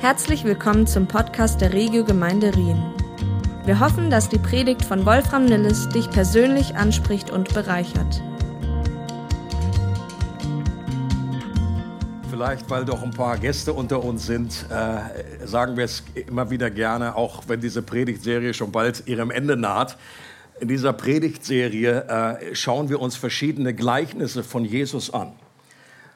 [0.00, 2.80] Herzlich willkommen zum Podcast der Regio Gemeinde Rien.
[3.64, 8.22] Wir hoffen, dass die Predigt von Wolfram Nilles dich persönlich anspricht und bereichert.
[12.30, 16.70] Vielleicht, weil doch ein paar Gäste unter uns sind, äh, sagen wir es immer wieder
[16.70, 19.98] gerne, auch wenn diese Predigtserie schon bald ihrem Ende naht.
[20.60, 25.32] In dieser Predigtserie äh, schauen wir uns verschiedene Gleichnisse von Jesus an.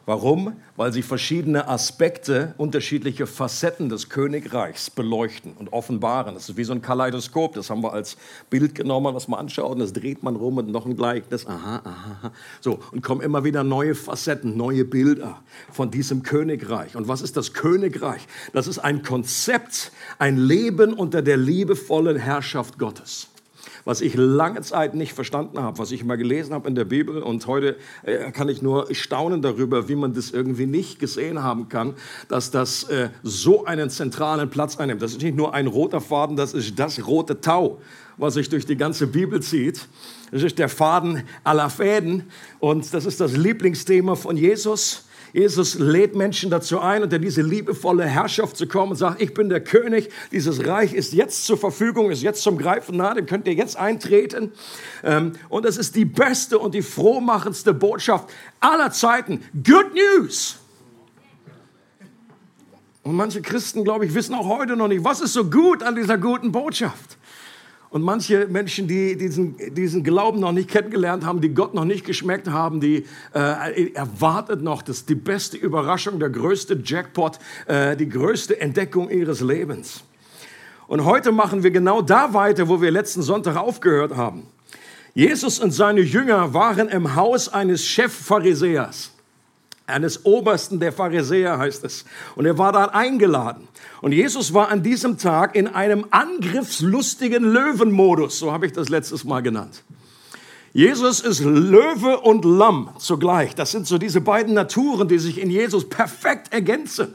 [0.05, 0.55] Warum?
[0.77, 6.35] Weil sie verschiedene Aspekte, unterschiedliche Facetten des Königreichs beleuchten und offenbaren.
[6.35, 8.17] Das ist wie so ein Kaleidoskop, das haben wir als
[8.51, 11.83] Bild genommen, was man anschaut, und das dreht man rum und noch ein Gleichnis, aha,
[11.85, 16.97] aha, so, und kommen immer wieder neue Facetten, neue Bilder von diesem Königreich.
[16.97, 18.27] Und was ist das Königreich?
[18.53, 23.32] Das ist ein Konzept, ein Leben unter der liebevollen Herrschaft Gottes
[23.85, 27.23] was ich lange Zeit nicht verstanden habe, was ich mal gelesen habe in der Bibel.
[27.23, 31.69] Und heute äh, kann ich nur staunen darüber, wie man das irgendwie nicht gesehen haben
[31.69, 31.95] kann,
[32.29, 35.03] dass das äh, so einen zentralen Platz einnimmt.
[35.03, 37.81] Das ist nicht nur ein roter Faden, das ist das rote Tau,
[38.17, 39.89] was sich durch die ganze Bibel zieht.
[40.31, 42.25] Das ist der Faden aller Fäden
[42.59, 45.05] und das ist das Lieblingsthema von Jesus.
[45.33, 49.49] Jesus lädt Menschen dazu ein, unter diese liebevolle Herrschaft zu kommen und sagt, ich bin
[49.49, 53.47] der König, dieses Reich ist jetzt zur Verfügung, ist jetzt zum Greifen nah, den könnt
[53.47, 54.53] ihr jetzt eintreten.
[55.03, 58.29] Ähm, und es ist die beste und die frohmachendste Botschaft
[58.61, 59.43] aller Zeiten.
[59.55, 60.59] Good News!
[63.03, 65.97] Und manche Christen, glaube ich, wissen auch heute noch nicht, was ist so gut an
[65.97, 67.19] dieser guten Botschaft.
[67.93, 72.07] Und manche Menschen, die diesen, diesen Glauben noch nicht kennengelernt haben, die Gott noch nicht
[72.07, 73.05] geschmeckt haben, die
[73.35, 79.11] äh, erwartet noch, das ist die beste Überraschung, der größte Jackpot, äh, die größte Entdeckung
[79.11, 80.05] ihres Lebens.
[80.87, 84.47] Und heute machen wir genau da weiter, wo wir letzten Sonntag aufgehört haben.
[85.13, 89.13] Jesus und seine Jünger waren im Haus eines Chefpharisäers
[89.87, 92.05] eines Obersten der Pharisäer heißt es.
[92.37, 93.69] Und er war da eingeladen.
[94.01, 99.25] Und Jesus war an diesem Tag in einem angriffslustigen Löwenmodus, so habe ich das letztes
[99.25, 99.83] Mal genannt.
[100.73, 103.55] Jesus ist Löwe und Lamm zugleich.
[103.55, 107.15] Das sind so diese beiden Naturen, die sich in Jesus perfekt ergänzen.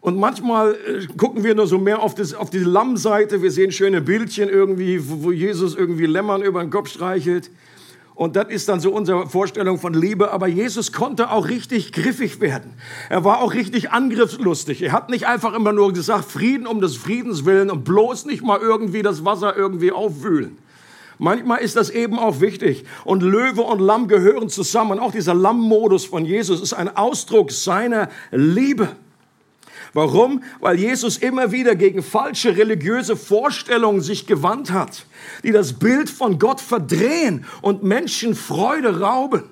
[0.00, 3.42] Und manchmal äh, gucken wir nur so mehr auf, das, auf die Lammseite.
[3.42, 7.50] Wir sehen schöne Bildchen irgendwie, wo Jesus irgendwie Lämmern über den Kopf streichelt.
[8.16, 10.32] Und das ist dann so unsere Vorstellung von Liebe.
[10.32, 12.72] Aber Jesus konnte auch richtig griffig werden.
[13.10, 14.80] Er war auch richtig angriffslustig.
[14.80, 18.42] Er hat nicht einfach immer nur gesagt, Frieden um des Friedens willen und bloß nicht
[18.42, 20.56] mal irgendwie das Wasser irgendwie aufwühlen.
[21.18, 22.84] Manchmal ist das eben auch wichtig.
[23.04, 24.98] Und Löwe und Lamm gehören zusammen.
[24.98, 28.96] Auch dieser Lammmodus von Jesus ist ein Ausdruck seiner Liebe.
[29.96, 30.44] Warum?
[30.60, 35.06] Weil Jesus immer wieder gegen falsche religiöse Vorstellungen sich gewandt hat,
[35.42, 39.44] die das Bild von Gott verdrehen und Menschen Freude rauben.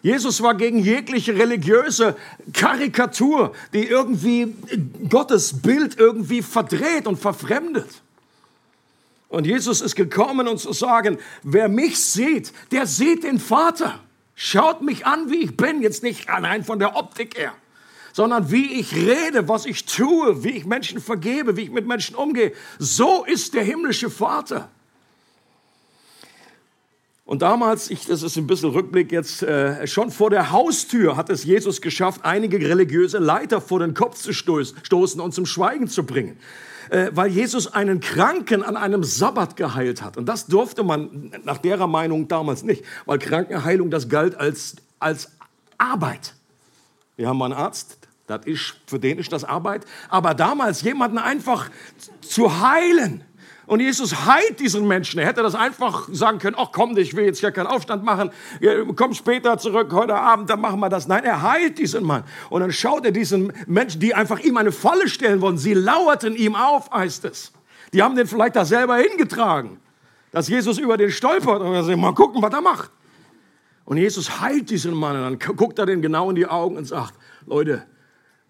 [0.00, 2.16] Jesus war gegen jegliche religiöse
[2.54, 4.54] Karikatur, die irgendwie
[5.10, 8.00] Gottes Bild irgendwie verdreht und verfremdet.
[9.28, 14.00] Und Jesus ist gekommen, um zu sagen, wer mich sieht, der sieht den Vater.
[14.34, 17.52] Schaut mich an, wie ich bin, jetzt nicht allein von der Optik her
[18.12, 22.14] sondern wie ich rede, was ich tue, wie ich Menschen vergebe, wie ich mit Menschen
[22.14, 22.52] umgehe.
[22.78, 24.68] So ist der himmlische Vater.
[27.24, 31.30] Und damals, ich, das ist ein bisschen Rückblick jetzt, äh, schon vor der Haustür hat
[31.30, 36.04] es Jesus geschafft, einige religiöse Leiter vor den Kopf zu stoßen und zum Schweigen zu
[36.04, 36.36] bringen.
[36.90, 40.18] Äh, weil Jesus einen Kranken an einem Sabbat geheilt hat.
[40.18, 45.30] Und das durfte man nach derer Meinung damals nicht, weil Krankenheilung, das galt als, als
[45.78, 46.34] Arbeit.
[47.16, 47.96] Wir haben einen Arzt,
[48.26, 49.84] das ist, für den ist das Arbeit.
[50.08, 51.70] Aber damals jemanden einfach
[52.20, 53.24] zu heilen.
[53.66, 55.20] Und Jesus heilt diesen Menschen.
[55.20, 58.30] Er hätte das einfach sagen können, ach komm, ich will jetzt hier keinen Aufstand machen,
[58.96, 61.06] komm später zurück, heute Abend, dann machen wir das.
[61.06, 62.24] Nein, er heilt diesen Mann.
[62.50, 65.58] Und dann schaut er diesen Menschen, die einfach ihm eine Falle stellen wollen.
[65.58, 67.52] Sie lauerten ihm auf, heißt es.
[67.92, 69.78] Die haben den vielleicht da selber hingetragen,
[70.32, 72.90] dass Jesus über den stolpert und er sagt, mal gucken, was er macht.
[73.84, 76.84] Und Jesus heilt diesen Mann und dann guckt er den genau in die Augen und
[76.84, 77.14] sagt,
[77.46, 77.86] Leute,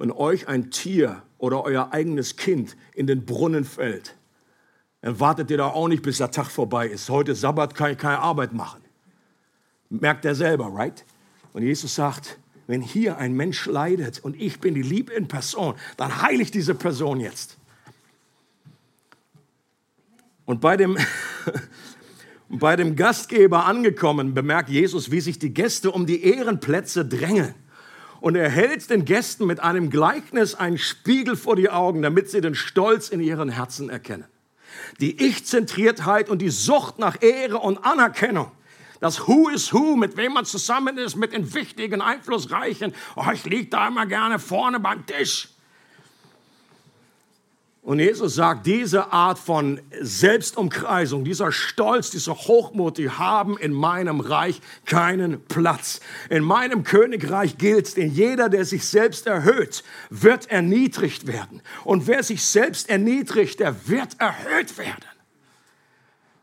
[0.02, 4.16] wenn euch ein Tier oder euer eigenes Kind in den Brunnen fällt,
[5.00, 7.08] dann wartet ihr da auch nicht, bis der Tag vorbei ist.
[7.08, 8.80] Heute Sabbat kann ich keine Arbeit machen.
[9.90, 11.04] Merkt er selber, right?
[11.52, 15.76] Und Jesus sagt, wenn hier ein Mensch leidet und ich bin die Liebe in Person,
[15.96, 17.56] dann heile ich diese Person jetzt.
[20.46, 20.98] Und bei dem,
[22.48, 27.54] bei dem Gastgeber angekommen, bemerkt Jesus, wie sich die Gäste um die Ehrenplätze drängen
[28.22, 32.40] und er hält den Gästen mit einem Gleichnis einen Spiegel vor die Augen, damit sie
[32.40, 34.26] den Stolz in ihren Herzen erkennen.
[35.00, 38.52] Die Ich-Zentriertheit und die Sucht nach Ehre und Anerkennung.
[39.00, 42.94] Das Who is Who, mit wem man zusammen ist, mit den wichtigen, einflussreichen.
[43.16, 45.48] Oh, ich liege da immer gerne vorne beim Tisch.
[47.84, 54.20] Und Jesus sagt, diese Art von Selbstumkreisung, dieser Stolz, dieser Hochmut, die haben in meinem
[54.20, 55.98] Reich keinen Platz.
[56.30, 61.60] In meinem Königreich gilt, denn jeder, der sich selbst erhöht, wird erniedrigt werden.
[61.82, 65.04] Und wer sich selbst erniedrigt, der wird erhöht werden.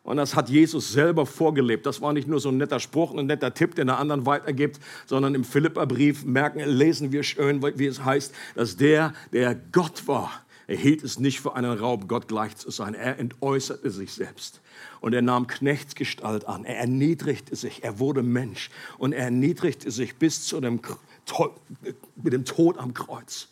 [0.04, 1.86] Und das hat Jesus selber vorgelebt.
[1.86, 4.82] Das war nicht nur so ein netter Spruch, ein netter Tipp, den er anderen weitergibt,
[5.06, 10.32] sondern im Philipperbrief merken, lesen wir schön, wie es heißt, dass der, der Gott war,
[10.70, 12.94] er hielt es nicht für einen Raub, Gott gleich zu sein.
[12.94, 14.62] Er entäußerte sich selbst.
[15.02, 16.64] Und er nahm Knechtsgestalt an.
[16.64, 17.84] Er erniedrigte sich.
[17.84, 18.70] Er wurde Mensch.
[19.00, 20.80] Und er erniedrigte sich bis zu dem,
[22.18, 23.48] mit dem Tod am Kreuz.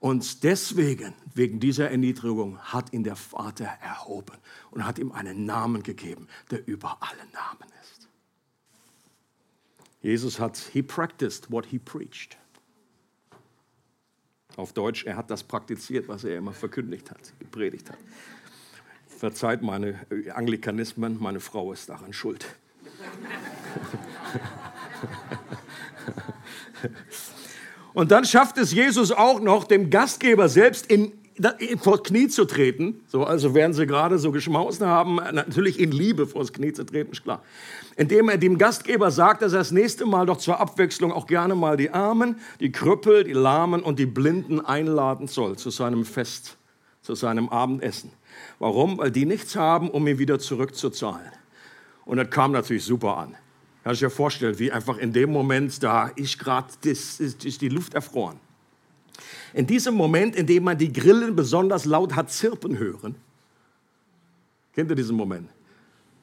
[0.00, 4.36] Und deswegen, wegen dieser Erniedrigung, hat ihn der Vater erhoben
[4.72, 8.08] und hat ihm einen Namen gegeben, der über alle Namen ist.
[10.02, 12.36] Jesus hat, he practiced what he preached.
[14.56, 17.98] Auf Deutsch, er hat das praktiziert, was er immer verkündigt hat, gepredigt hat.
[19.06, 20.00] Verzeiht meine
[20.34, 22.46] Anglikanismen, meine Frau ist daran schuld.
[27.94, 31.12] Und dann schafft es Jesus auch noch, dem Gastgeber selbst in,
[31.80, 33.00] vor das Knie zu treten.
[33.06, 36.84] So, also während sie gerade so geschmaust haben, natürlich in Liebe vor das Knie zu
[36.84, 37.42] treten, ist klar
[37.96, 41.54] indem er dem Gastgeber sagt, dass er das nächste Mal doch zur Abwechslung auch gerne
[41.54, 46.58] mal die Armen, die Krüppel, die Lahmen und die Blinden einladen soll zu seinem Fest,
[47.00, 48.12] zu seinem Abendessen.
[48.58, 48.98] Warum?
[48.98, 51.32] Weil die nichts haben, um ihn wieder zurückzuzahlen.
[52.04, 53.34] Und das kam natürlich super an.
[53.82, 58.38] Kannst du dir vorstellen, wie einfach in dem Moment, da ist gerade die Luft erfroren.
[59.56, 63.14] In diesem Moment, in dem man die Grillen besonders laut hat zirpen hören,
[64.74, 65.48] kennt ihr diesen Moment?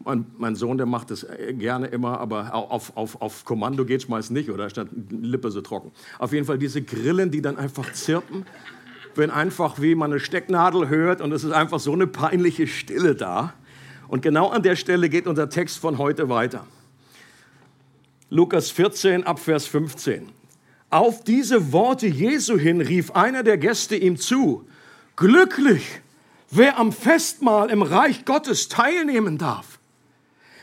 [0.06, 4.02] Mein, mein, Sohn, der macht das äh, gerne immer, aber auf, auf, auf Kommando geht
[4.02, 5.92] es meist nicht, oder statt Lippe so trocken.
[6.20, 8.46] Auf jeden Fall diese Grillen, die dann einfach zirpen,
[9.16, 13.16] wenn einfach wie man eine Stecknadel hört und es ist einfach so eine peinliche Stille
[13.16, 13.56] da.
[14.10, 16.68] Und genau an der Stelle geht unser Text von heute weiter.
[18.30, 20.43] Lukas 14 Abvers 15.
[20.94, 24.68] Auf diese Worte Jesu hin rief einer der Gäste ihm zu,
[25.16, 25.84] glücklich,
[26.52, 29.80] wer am Festmahl im Reich Gottes teilnehmen darf.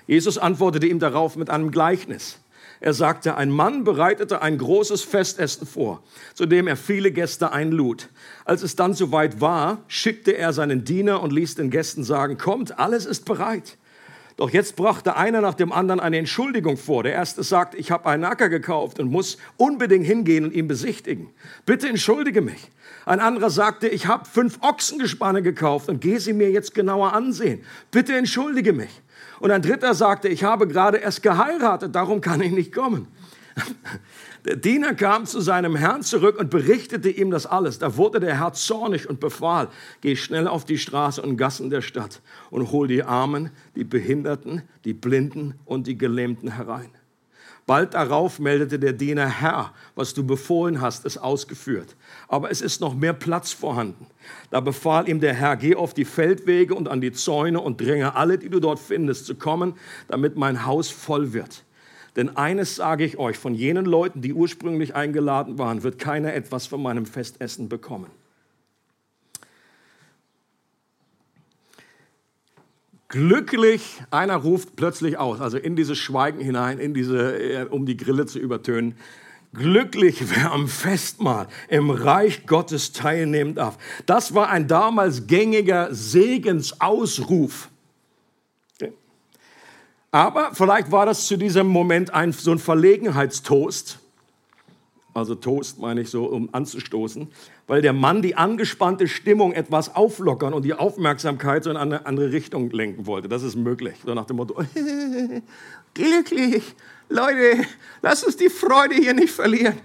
[0.06, 2.38] Jesus antwortete ihm darauf mit einem Gleichnis.
[2.78, 6.00] Er sagte, ein Mann bereitete ein großes Festessen vor,
[6.34, 8.08] zu dem er viele Gäste einlud.
[8.44, 12.78] Als es dann soweit war, schickte er seinen Diener und ließ den Gästen sagen, kommt,
[12.78, 13.78] alles ist bereit.
[14.40, 17.02] Doch jetzt brachte einer nach dem anderen eine Entschuldigung vor.
[17.02, 21.28] Der erste sagt, ich habe einen Acker gekauft und muss unbedingt hingehen und ihn besichtigen.
[21.66, 22.70] Bitte entschuldige mich.
[23.04, 27.62] Ein anderer sagte, ich habe fünf Ochsengespanne gekauft und gehe sie mir jetzt genauer ansehen.
[27.90, 29.02] Bitte entschuldige mich.
[29.40, 33.08] Und ein dritter sagte, ich habe gerade erst geheiratet, darum kann ich nicht kommen.
[34.44, 37.78] Der Diener kam zu seinem Herrn zurück und berichtete ihm das alles.
[37.78, 39.68] Da wurde der Herr zornig und befahl,
[40.00, 44.62] geh schnell auf die Straße und Gassen der Stadt und hol die Armen, die Behinderten,
[44.84, 46.90] die Blinden und die Gelähmten herein.
[47.66, 51.94] Bald darauf meldete der Diener, Herr, was du befohlen hast, ist ausgeführt.
[52.26, 54.06] Aber es ist noch mehr Platz vorhanden.
[54.50, 58.16] Da befahl ihm der Herr, geh auf die Feldwege und an die Zäune und dränge
[58.16, 59.74] alle, die du dort findest, zu kommen,
[60.08, 61.62] damit mein Haus voll wird.
[62.16, 66.66] Denn eines sage ich euch, von jenen Leuten, die ursprünglich eingeladen waren, wird keiner etwas
[66.66, 68.10] von meinem Festessen bekommen.
[73.08, 77.96] Glücklich, einer ruft plötzlich aus, also in dieses Schweigen hinein, in diese, äh, um die
[77.96, 78.94] Grille zu übertönen.
[79.52, 83.78] Glücklich, wer am Festmahl im Reich Gottes teilnehmen darf.
[84.06, 87.69] Das war ein damals gängiger Segensausruf.
[90.10, 93.98] Aber vielleicht war das zu diesem Moment ein, so ein Verlegenheitstoast.
[95.14, 97.28] Also Toast meine ich so, um anzustoßen
[97.70, 102.32] weil der Mann die angespannte Stimmung etwas auflockern und die Aufmerksamkeit so in eine andere
[102.32, 103.28] Richtung lenken wollte.
[103.28, 103.94] Das ist möglich.
[104.04, 104.60] So nach dem Motto,
[105.94, 106.64] glücklich,
[107.08, 107.64] Leute,
[108.02, 109.78] lass uns die Freude hier nicht verlieren.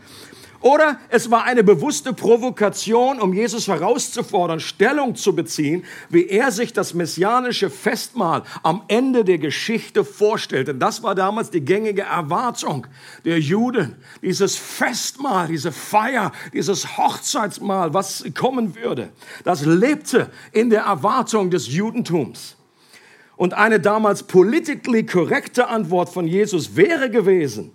[0.66, 6.74] Oder es war eine bewusste Provokation, um Jesus herauszufordern, Stellung zu beziehen, wie er sich
[6.74, 10.74] das messianische Festmahl am Ende der Geschichte vorstellte.
[10.74, 12.88] Das war damals die gängige Erwartung
[13.26, 13.96] der Juden.
[14.24, 19.10] Dieses Festmahl, diese Feier, dieses Hochzeitsmahl, was kommen würde.
[19.44, 22.58] Das lebte in der Erwartung des Judentums.
[23.36, 27.72] Und eine damals politically korrekte Antwort von Jesus wäre gewesen,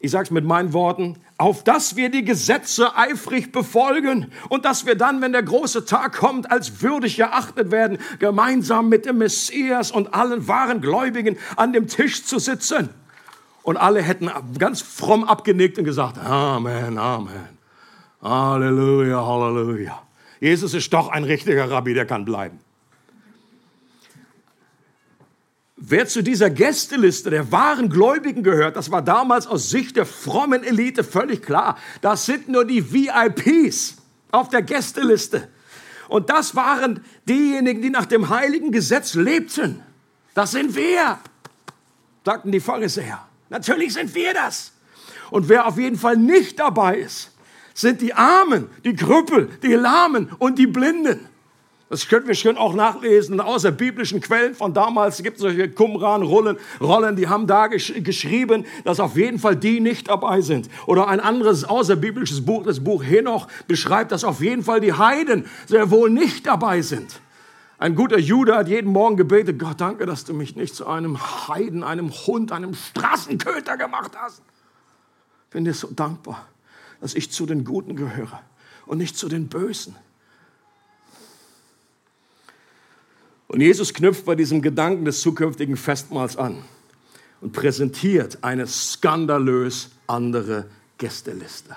[0.00, 4.86] ich sage es mit meinen Worten, auf dass wir die Gesetze eifrig befolgen und dass
[4.86, 9.92] wir dann, wenn der große Tag kommt, als würdig erachtet werden, gemeinsam mit dem Messias
[9.92, 12.88] und allen wahren Gläubigen an dem Tisch zu sitzen.
[13.62, 17.48] Und alle hätten ganz fromm abgenickt und gesagt, Amen, Amen,
[18.20, 20.02] Halleluja, Halleluja.
[20.40, 22.58] Jesus ist doch ein richtiger Rabbi, der kann bleiben.
[25.80, 30.64] Wer zu dieser Gästeliste der wahren Gläubigen gehört, das war damals aus Sicht der frommen
[30.64, 31.78] Elite völlig klar.
[32.00, 33.96] Das sind nur die VIPs
[34.32, 35.48] auf der Gästeliste.
[36.08, 39.80] Und das waren diejenigen, die nach dem heiligen Gesetz lebten.
[40.34, 41.18] Das sind wir,
[42.24, 43.26] sagten die Pharisäer.
[43.48, 44.72] Natürlich sind wir das.
[45.30, 47.30] Und wer auf jeden Fall nicht dabei ist,
[47.72, 51.28] sind die Armen, die Krüppel, die Lahmen und die Blinden.
[51.90, 55.16] Das können wir schön auch nachlesen aus der biblischen Quellen von damals.
[55.16, 59.80] Es gibt solche Qumran-Rollen, Rollen, die haben da gesch geschrieben, dass auf jeden Fall die
[59.80, 60.68] nicht dabei sind.
[60.86, 65.46] Oder ein anderes außerbiblisches Buch, das Buch Henoch, beschreibt, dass auf jeden Fall die Heiden
[65.66, 67.22] sehr wohl nicht dabei sind.
[67.78, 71.18] Ein guter Jude hat jeden Morgen gebetet, Gott, danke, dass du mich nicht zu einem
[71.48, 74.42] Heiden, einem Hund, einem Straßenköter gemacht hast.
[75.44, 76.48] Ich bin dir so dankbar,
[77.00, 78.42] dass ich zu den Guten gehöre
[78.84, 79.96] und nicht zu den Bösen.
[83.48, 86.62] Und Jesus knüpft bei diesem Gedanken des zukünftigen Festmahls an
[87.40, 90.66] und präsentiert eine skandalös andere
[90.98, 91.74] Gästeliste.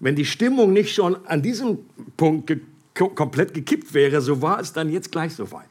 [0.00, 1.78] Wenn die Stimmung nicht schon an diesem
[2.16, 2.60] Punkt ge
[2.94, 5.68] komplett gekippt wäre, so war es dann jetzt gleich soweit.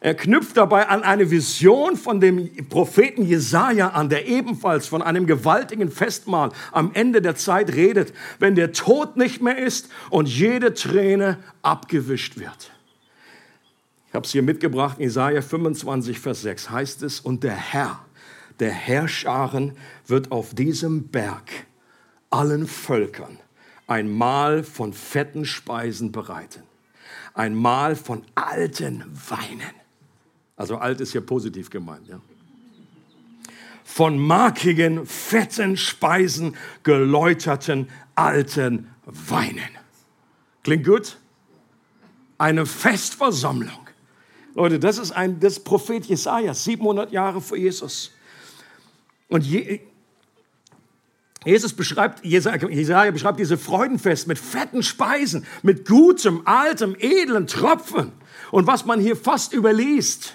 [0.00, 5.26] Er knüpft dabei an eine Vision von dem Propheten Jesaja an, der ebenfalls von einem
[5.26, 10.74] gewaltigen Festmahl am Ende der Zeit redet, wenn der Tod nicht mehr ist und jede
[10.74, 12.72] Träne abgewischt wird.
[14.08, 18.04] Ich habe es hier mitgebracht, Jesaja 25, Vers 6 heißt es, und der Herr,
[18.58, 21.50] der Herrscharen wird auf diesem Berg
[22.30, 23.38] allen Völkern
[23.86, 26.62] ein Mahl von fetten Speisen bereiten,
[27.34, 29.74] ein Mahl von alten Weinen.
[30.56, 32.20] Also alt ist hier positiv gemeint, ja.
[33.84, 39.70] Von markigen, fetten Speisen, geläuterten alten Weinen.
[40.62, 41.18] Klingt gut?
[42.36, 43.87] Eine Festversammlung
[44.54, 48.12] Leute, das ist ein das Prophet Jesaja, 700 Jahre vor Jesus.
[49.28, 49.80] Und Je,
[51.44, 58.12] Jesus beschreibt, Jesaja beschreibt diese Freudenfest mit fetten Speisen, mit gutem, altem, edlen Tropfen.
[58.50, 60.34] Und was man hier fast überliest,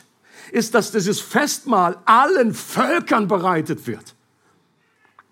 [0.51, 4.15] ist, dass dieses Festmahl allen Völkern bereitet wird.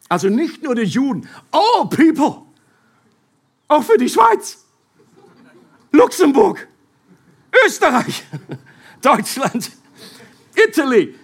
[0.09, 2.41] Also nicht nur den Juden, all people.
[3.67, 4.65] Auch für die Schweiz,
[5.91, 6.67] Luxemburg,
[7.65, 8.25] Österreich,
[9.01, 9.71] Deutschland,
[10.55, 11.15] Italy,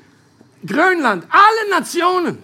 [0.66, 2.44] Grönland, alle Nationen.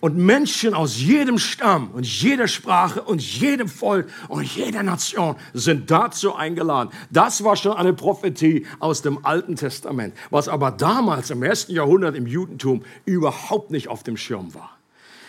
[0.00, 5.90] Und Menschen aus jedem Stamm und jeder Sprache und jedem Volk und jeder Nation sind
[5.90, 6.90] dazu eingeladen.
[7.10, 12.16] Das war schon eine Prophetie aus dem Alten Testament, was aber damals im ersten Jahrhundert
[12.16, 14.78] im Judentum überhaupt nicht auf dem Schirm war.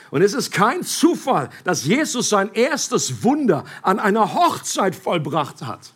[0.10, 5.92] Und es ist kein Zufall, dass Jesus sein erstes Wunder an einer Hochzeit vollbracht hat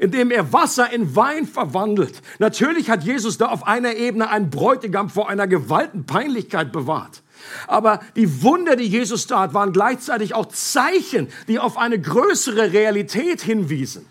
[0.00, 2.22] indem er Wasser in Wein verwandelt.
[2.38, 7.22] Natürlich hat Jesus da auf einer Ebene einen Bräutigam vor einer gewalten Peinlichkeit bewahrt.
[7.66, 13.42] Aber die Wunder, die Jesus tat, waren gleichzeitig auch Zeichen, die auf eine größere Realität
[13.42, 14.06] hinwiesen.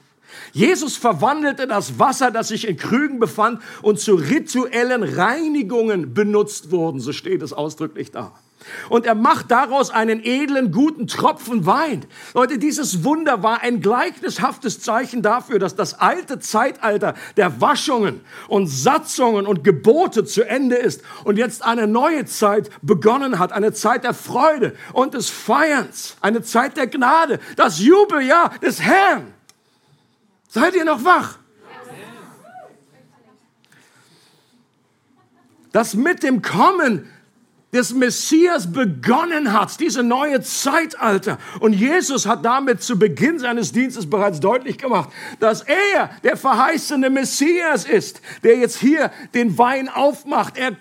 [0.52, 7.00] Jesus verwandelte das Wasser, das sich in Krügen befand und zu rituellen Reinigungen benutzt wurden,
[7.00, 8.34] so steht es ausdrücklich da.
[8.90, 12.06] Und er macht daraus einen edlen, guten Tropfen Wein.
[12.34, 18.68] Leute, dieses Wunder war ein gleichnishaftes Zeichen dafür, dass das alte Zeitalter der Waschungen und
[18.68, 23.52] Satzungen und Gebote zu Ende ist und jetzt eine neue Zeit begonnen hat.
[23.52, 26.18] Eine Zeit der Freude und des Feierns.
[26.22, 27.40] Eine Zeit der Gnade.
[27.56, 29.34] Das Jubeljahr des Herrn.
[30.48, 31.40] Seid ihr noch wach?
[35.72, 37.12] Das mit dem Kommen
[37.76, 41.38] des Messias begonnen hat, diese neue Zeitalter.
[41.60, 47.10] Und Jesus hat damit zu Beginn seines Dienstes bereits deutlich gemacht, dass er der verheißene
[47.10, 50.58] Messias ist, der jetzt hier den Wein aufmacht.
[50.58, 50.78] Er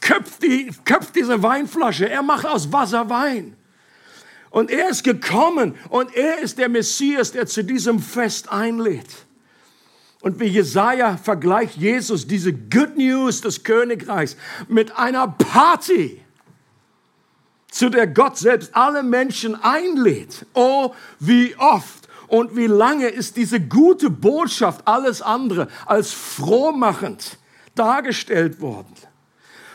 [0.00, 3.56] köpft, die, köpft diese Weinflasche, er macht aus Wasser Wein.
[4.50, 9.26] Und er ist gekommen und er ist der Messias, der zu diesem Fest einlädt.
[10.20, 14.36] Und wie Jesaja vergleicht Jesus diese Good News des Königreichs
[14.68, 16.20] mit einer Party
[17.70, 20.46] zu der Gott selbst alle Menschen einlädt.
[20.54, 27.38] Oh, wie oft und wie lange ist diese gute Botschaft alles andere als frohmachend
[27.74, 28.94] dargestellt worden.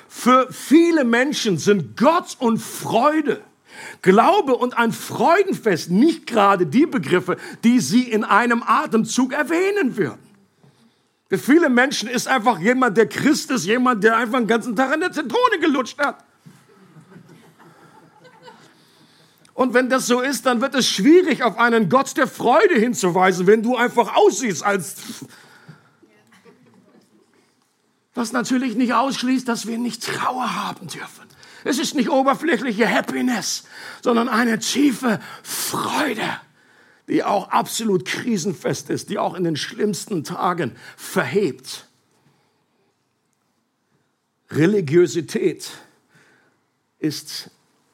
[0.07, 3.41] Für viele Menschen sind Gott und Freude,
[4.03, 10.19] Glaube und ein Freudenfest nicht gerade die Begriffe, die sie in einem Atemzug erwähnen würden.
[11.29, 14.93] Für viele Menschen ist einfach jemand, der Christ ist, jemand, der einfach den ganzen Tag
[14.93, 16.23] an der Zitrone gelutscht hat.
[19.53, 23.45] Und wenn das so ist, dann wird es schwierig, auf einen Gott der Freude hinzuweisen,
[23.48, 24.95] wenn du einfach aussiehst als...
[28.15, 31.27] Was natürlich nicht ausschließt, dass wir nicht Trauer haben dürfen.
[31.63, 33.63] Es ist nicht oberflächliche Happiness,
[34.01, 36.39] sondern eine tiefe Freude,
[37.07, 41.88] die auch absolut krisenfest ist, die auch in den schlimmsten Tagen verhebt.
[44.51, 45.72] Religiosität
[47.00, 47.50] ist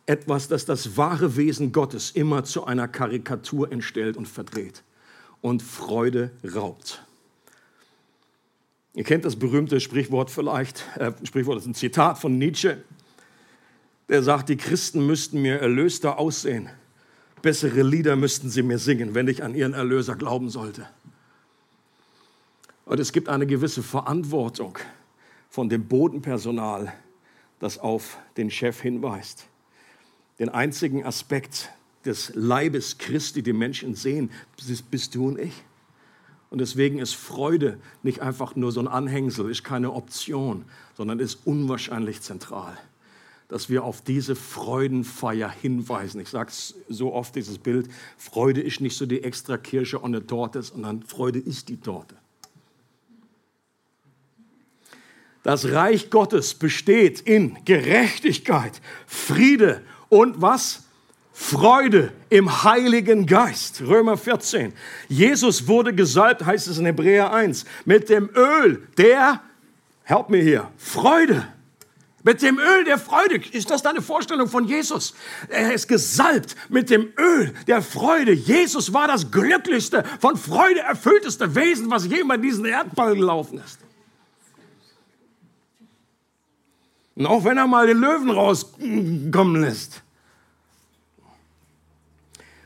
[0.10, 4.84] etwas, das das wahre Wesen Gottes immer zu einer Karikatur entstellt und verdreht
[5.42, 7.06] und Freude raubt.
[8.96, 12.84] Ihr kennt das berühmte Sprichwort vielleicht, äh, Sprichwort ist ein Zitat von Nietzsche,
[14.10, 16.70] der sagt, die Christen müssten mir erlöster aussehen,
[17.44, 20.88] bessere Lieder müssten sie mir singen, wenn ich an ihren Erlöser glauben sollte.
[22.86, 24.80] Und es gibt eine gewisse Verantwortung
[25.52, 26.92] von dem Bodenpersonal,
[27.60, 29.49] das auf den Chef hinweist.
[30.40, 31.70] Den einzigen Aspekt
[32.06, 34.32] des Leibes Christi, den Menschen sehen,
[34.90, 35.54] bist du und ich.
[36.50, 40.66] Und deswegen ist Freude nicht einfach nur so ein Anhängsel, ist keine Option,
[40.96, 42.76] sondern ist unwahrscheinlich zentral,
[43.50, 46.20] dass wir auf diese Freudenfeier hinweisen.
[46.22, 46.52] Ich sage
[46.88, 51.04] so oft dieses Bild, Freude ist nicht so die extra Kirsche und eine Torte, sondern
[51.04, 52.16] Freude ist die Torte.
[55.44, 60.84] Das Reich Gottes besteht in Gerechtigkeit, Friede und was?
[61.32, 63.82] Freude im Heiligen Geist.
[63.82, 64.74] Römer 14.
[65.08, 69.42] Jesus wurde gesalbt, heißt es in Hebräer 1, mit dem Öl der,
[70.04, 71.48] help mir hier, Freude.
[72.24, 73.40] Mit dem Öl der Freude.
[73.54, 75.14] Ist das deine Vorstellung von Jesus?
[75.48, 78.34] Er ist gesalbt mit dem Öl der Freude.
[78.34, 83.80] Jesus war das glücklichste, von Freude erfüllteste Wesen, was jemals diesen Erdball gelaufen ist.
[87.20, 90.04] Und auch wenn er mal den Löwen rauskommen lässt.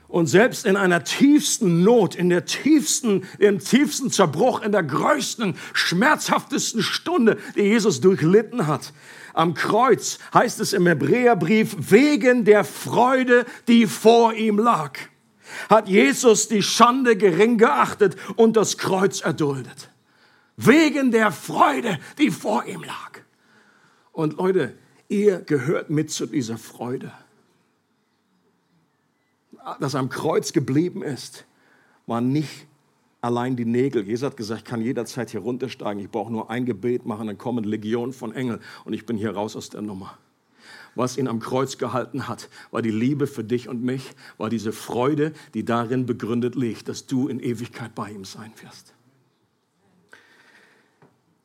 [0.08, 5.56] Und selbst in einer tiefsten Not, in der tiefsten, im tiefsten Zerbruch, in der größten,
[5.74, 8.94] schmerzhaftesten Stunde, die Jesus durchlitten hat,
[9.34, 15.00] am Kreuz heißt es im Hebräerbrief, wegen der Freude, die vor ihm lag,
[15.68, 19.90] hat Jesus die Schande gering geachtet und das Kreuz erduldet.
[20.58, 23.13] Wegen der Freude, die vor ihm lag.
[24.14, 24.74] Und Leute,
[25.10, 27.12] ihr gehört mit zu dieser Freude.
[29.80, 31.46] Das am Kreuz geblieben ist,
[32.06, 32.68] waren nicht
[33.22, 34.06] allein die Nägel.
[34.06, 36.04] Jesus hat gesagt, ich kann jederzeit hier runtersteigen.
[36.04, 39.32] Ich brauche nur ein Gebet machen, dann kommen Legionen von Engeln und ich bin hier
[39.32, 40.18] raus aus der Nummer.
[40.96, 44.72] Was ihn am Kreuz gehalten hat, war die Liebe für dich und mich, war diese
[44.72, 48.94] Freude, die darin begründet liegt, dass du in Ewigkeit bei ihm sein wirst.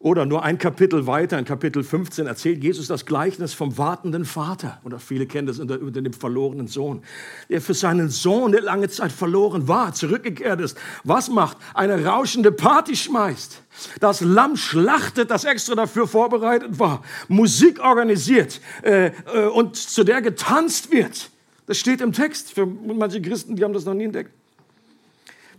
[0.00, 4.80] Oder nur ein Kapitel weiter, in Kapitel 15, erzählt Jesus das Gleichnis vom wartenden Vater.
[4.84, 7.02] Oder viele kennen das unter, unter dem verlorenen Sohn,
[7.48, 10.78] der für seinen Sohn, der lange Zeit verloren war, zurückgekehrt ist.
[11.02, 11.56] Was macht?
[11.74, 13.64] Eine rauschende Party schmeißt.
[13.98, 17.02] Das Lamm schlachtet, das extra dafür vorbereitet war.
[17.26, 21.28] Musik organisiert äh, äh, und zu der getanzt wird.
[21.66, 22.52] Das steht im Text.
[22.52, 24.38] Für manche Christen, die haben das noch nie entdeckt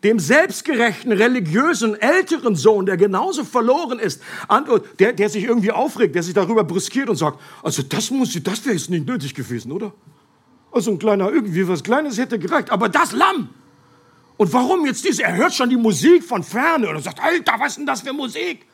[0.03, 4.21] dem selbstgerechten, religiösen, älteren Sohn, der genauso verloren ist,
[4.97, 8.65] der, der sich irgendwie aufregt, der sich darüber brüskiert und sagt, also das muss, das
[8.65, 9.93] wäre jetzt nicht nötig gewesen, oder?
[10.71, 13.49] Also ein kleiner, irgendwie was Kleines hätte gereicht, aber das Lamm!
[14.37, 15.23] Und warum jetzt diese?
[15.23, 18.13] Er hört schon die Musik von ferne und sagt, Alter, was ist denn das für
[18.13, 18.65] Musik?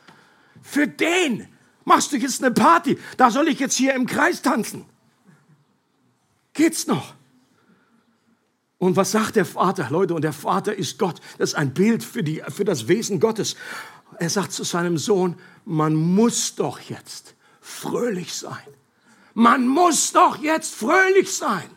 [0.62, 1.48] Für den
[1.84, 2.96] machst du jetzt eine Party.
[3.16, 4.84] Da soll ich jetzt hier im Kreis tanzen.
[6.52, 7.15] Geht's noch?
[8.78, 9.88] Und was sagt der Vater?
[9.90, 11.20] Leute, und der Vater ist Gott.
[11.38, 13.56] Das ist ein Bild für, die, für das Wesen Gottes.
[14.18, 18.56] Er sagt zu seinem Sohn, man muss doch jetzt fröhlich sein.
[19.34, 21.68] Man muss doch jetzt fröhlich sein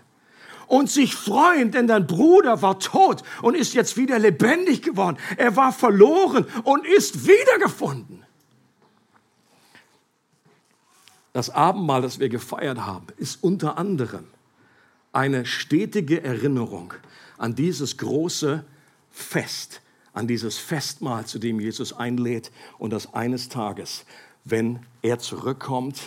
[0.68, 5.18] und sich freuen, denn dein Bruder war tot und ist jetzt wieder lebendig geworden.
[5.36, 8.24] Er war verloren und ist wiedergefunden.
[11.34, 14.26] Das Abendmahl, das wir gefeiert haben, ist unter anderem
[15.12, 16.94] eine stetige Erinnerung
[17.38, 18.64] an dieses große
[19.10, 19.82] Fest,
[20.14, 24.06] an dieses Festmahl, zu dem Jesus einlädt und das eines Tages,
[24.46, 26.02] wenn er zurückkommt,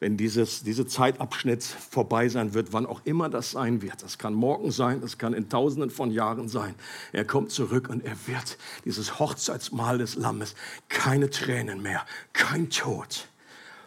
[0.00, 4.02] wenn dieses, dieser Zeitabschnitt vorbei sein wird, wann auch immer das sein wird.
[4.02, 6.74] Das kann morgen sein, das kann in tausenden von Jahren sein.
[7.12, 10.56] Er kommt zurück und er wird dieses Hochzeitsmahl des Lammes,
[10.88, 13.28] keine Tränen mehr, kein Tod,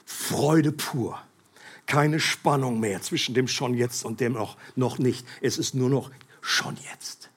[0.06, 1.20] Freude pur
[1.86, 5.26] keine Spannung mehr zwischen dem schon jetzt und dem noch, noch nicht.
[5.42, 7.30] Es ist nur noch schon jetzt.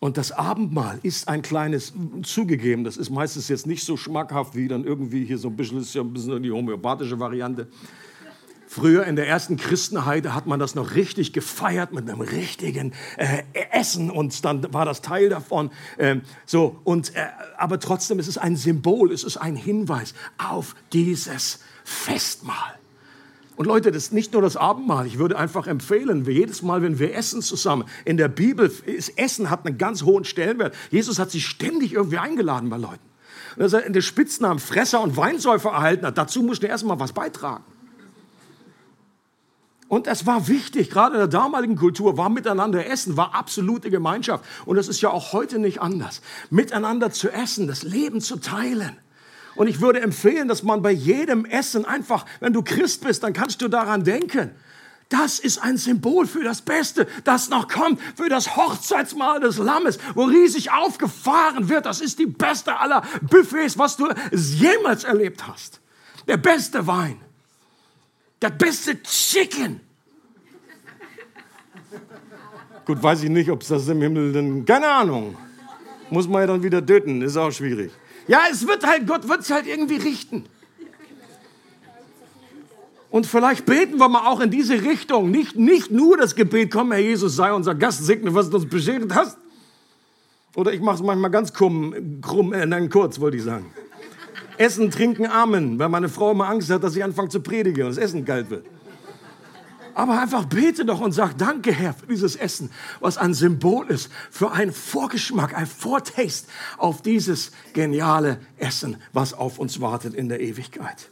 [0.00, 4.68] Und das Abendmahl ist ein kleines, zugegeben, das ist meistens jetzt nicht so schmackhaft wie
[4.68, 7.66] dann irgendwie hier so ein bisschen, ist ja ein bisschen die homöopathische Variante.
[8.68, 13.42] Früher in der ersten Christenheit hat man das noch richtig gefeiert mit einem richtigen äh,
[13.72, 15.70] Essen und dann war das Teil davon.
[15.96, 20.76] Äh, so und äh, aber trotzdem ist es ein Symbol, es ist ein Hinweis auf
[20.92, 22.78] dieses Festmahl.
[23.56, 25.06] Und Leute, das ist nicht nur das Abendmahl.
[25.06, 29.50] Ich würde einfach empfehlen, jedes Mal, wenn wir essen zusammen, in der Bibel, ist Essen
[29.50, 30.76] hat einen ganz hohen Stellenwert.
[30.90, 33.00] Jesus hat sich ständig irgendwie eingeladen bei Leuten.
[33.56, 37.12] Und dass er den Spitznamen Fresser und Weinsäufer erhalten hat, dazu musste er erstmal was
[37.12, 37.64] beitragen.
[39.88, 44.44] Und es war wichtig, gerade in der damaligen Kultur war miteinander essen, war absolute Gemeinschaft.
[44.66, 46.20] Und das ist ja auch heute nicht anders.
[46.50, 48.98] Miteinander zu essen, das Leben zu teilen.
[49.54, 53.32] Und ich würde empfehlen, dass man bei jedem Essen einfach, wenn du Christ bist, dann
[53.32, 54.50] kannst du daran denken.
[55.08, 59.98] Das ist ein Symbol für das Beste, das noch kommt, für das Hochzeitsmahl des Lammes,
[60.14, 61.86] wo riesig aufgefahren wird.
[61.86, 65.80] Das ist die beste aller Buffets, was du jemals erlebt hast.
[66.26, 67.16] Der beste Wein,
[68.42, 69.80] der beste Chicken.
[72.84, 75.36] Gut, weiß ich nicht, ob es das im Himmel denn, keine Ahnung.
[76.10, 77.92] Muss man ja dann wieder töten, ist auch schwierig.
[78.28, 80.44] Ja, es wird halt, Gott wird es halt irgendwie richten.
[83.10, 85.30] Und vielleicht beten wir mal auch in diese Richtung.
[85.30, 88.68] Nicht, nicht nur das Gebet, komm, Herr Jesus, sei unser Gast, segne, was du uns
[88.68, 89.38] beschert hast.
[90.54, 93.66] Oder ich mache es manchmal ganz krumm, krumm äh, nein, kurz, wollte ich sagen.
[94.58, 97.90] Essen, trinken, Amen, weil meine Frau immer Angst hat, dass ich anfange zu predigen und
[97.90, 98.66] das Essen kalt wird.
[99.98, 104.12] Aber einfach bete doch und sag Danke, Herr, für dieses Essen, was ein Symbol ist,
[104.30, 110.38] für einen Vorgeschmack, ein Foretaste auf dieses geniale Essen, was auf uns wartet in der
[110.38, 111.10] Ewigkeit.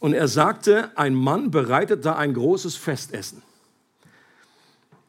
[0.00, 3.42] Und er sagte, ein Mann bereitet da ein großes Festessen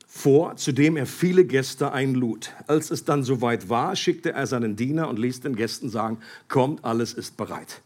[0.06, 2.52] vor, zu dem er viele Gäste einlud.
[2.68, 6.86] Als es dann soweit war, schickte er seinen Diener und ließ den Gästen sagen, kommt,
[6.86, 7.82] alles ist bereit.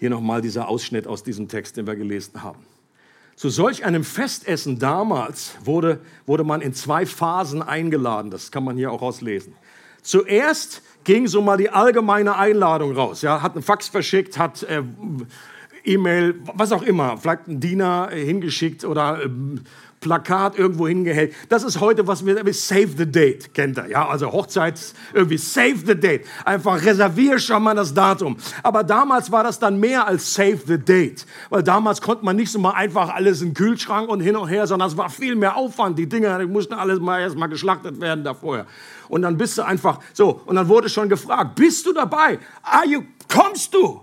[0.00, 2.64] Hier nochmal dieser Ausschnitt aus diesem Text, den wir gelesen haben.
[3.36, 8.30] Zu solch einem Festessen damals wurde, wurde man in zwei Phasen eingeladen.
[8.30, 9.52] Das kann man hier auch auslesen.
[10.00, 13.20] Zuerst ging so mal die allgemeine Einladung raus.
[13.20, 14.82] Ja, hat einen Fax verschickt, hat äh,
[15.84, 19.28] E-Mail, was auch immer, vielleicht einen Diener hingeschickt oder äh,
[20.00, 21.34] Plakat irgendwo hingehängt.
[21.50, 23.88] Das ist heute, was wir Save the Date kennt ihr.
[23.88, 26.26] Ja, also Hochzeits irgendwie Save the Date.
[26.44, 28.38] Einfach reservier schon mal das Datum.
[28.62, 32.50] Aber damals war das dann mehr als Save the Date, weil damals konnte man nicht
[32.50, 35.36] so mal einfach alles in den Kühlschrank und hin und her, sondern es war viel
[35.36, 35.98] mehr Aufwand.
[35.98, 38.66] Die Dinger mussten alles mal erst mal geschlachtet werden da vorher.
[39.08, 42.38] Und dann bist du einfach so und dann wurde schon gefragt, bist du dabei?
[42.62, 44.00] Are you, kommst du?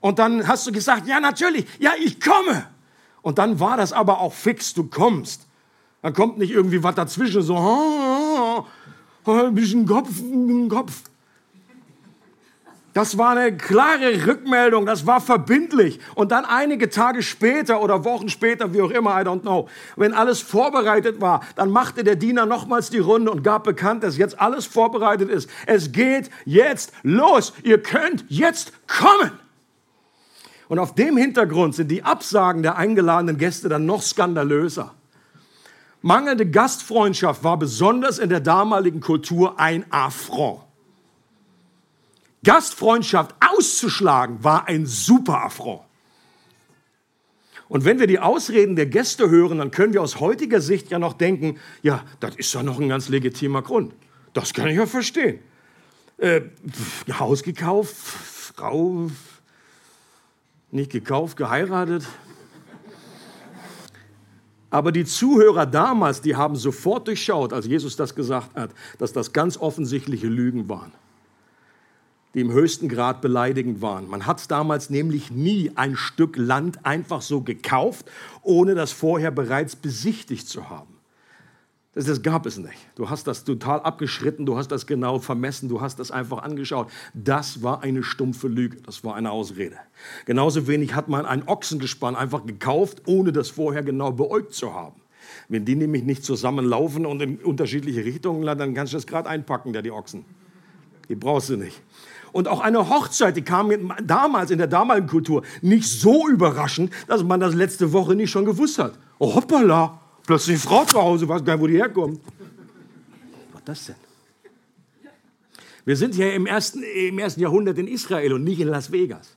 [0.00, 2.68] Und dann hast du gesagt, ja natürlich, ja ich komme.
[3.26, 5.48] Und dann war das aber auch fix, du kommst.
[6.00, 8.64] Da kommt nicht irgendwie was dazwischen, so, oh,
[9.24, 11.02] oh, ein bisschen Kopf, ein Kopf.
[12.92, 15.98] Das war eine klare Rückmeldung, das war verbindlich.
[16.14, 20.14] Und dann einige Tage später oder Wochen später, wie auch immer, I don't know, wenn
[20.14, 24.38] alles vorbereitet war, dann machte der Diener nochmals die Runde und gab bekannt, dass jetzt
[24.40, 25.50] alles vorbereitet ist.
[25.66, 27.54] Es geht jetzt los.
[27.64, 29.32] Ihr könnt jetzt kommen.
[30.68, 34.94] Und auf dem Hintergrund sind die Absagen der eingeladenen Gäste dann noch skandalöser.
[36.02, 40.60] Mangelnde Gastfreundschaft war besonders in der damaligen Kultur ein Affront.
[42.44, 45.82] Gastfreundschaft auszuschlagen war ein super Affront.
[47.68, 51.00] Und wenn wir die Ausreden der Gäste hören, dann können wir aus heutiger Sicht ja
[51.00, 53.92] noch denken, ja, das ist ja noch ein ganz legitimer Grund.
[54.32, 55.40] Das kann ich ja verstehen.
[56.18, 56.42] Äh,
[57.18, 59.10] Haus gekauft, Frau
[60.70, 62.06] nicht gekauft, geheiratet.
[64.70, 69.32] Aber die Zuhörer damals, die haben sofort durchschaut, als Jesus das gesagt hat, dass das
[69.32, 70.92] ganz offensichtliche Lügen waren,
[72.34, 74.08] die im höchsten Grad beleidigend waren.
[74.08, 78.10] Man hat damals nämlich nie ein Stück Land einfach so gekauft,
[78.42, 80.95] ohne das vorher bereits besichtigt zu haben.
[81.96, 82.76] Das, das gab es nicht.
[82.94, 86.88] Du hast das total abgeschritten, du hast das genau vermessen, du hast das einfach angeschaut.
[87.14, 89.76] Das war eine stumpfe Lüge, das war eine Ausrede.
[90.26, 95.00] Genauso wenig hat man ein Ochsengespann einfach gekauft, ohne das vorher genau beäugt zu haben.
[95.48, 99.72] Wenn die nämlich nicht zusammenlaufen und in unterschiedliche Richtungen, dann kannst du das gerade einpacken,
[99.72, 100.26] der die Ochsen.
[101.08, 101.80] Die brauchst du nicht.
[102.32, 103.72] Und auch eine Hochzeit, die kam
[104.04, 108.44] damals in der damaligen Kultur nicht so überraschend, dass man das letzte Woche nicht schon
[108.44, 108.98] gewusst hat.
[109.18, 112.20] Oh, hoppala, Plötzlich Frau zu Hause, weiß gar nicht, wo die herkommt.
[113.52, 113.94] Was ist das denn?
[115.84, 119.36] Wir sind ja im ersten, im ersten Jahrhundert in Israel und nicht in Las Vegas.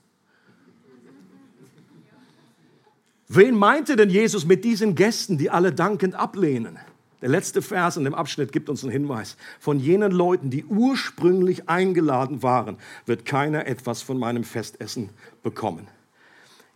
[3.27, 6.79] Wen meinte denn Jesus mit diesen Gästen, die alle dankend ablehnen?
[7.21, 9.37] Der letzte Vers in dem Abschnitt gibt uns einen Hinweis.
[9.59, 15.09] Von jenen Leuten, die ursprünglich eingeladen waren, wird keiner etwas von meinem Festessen
[15.43, 15.87] bekommen.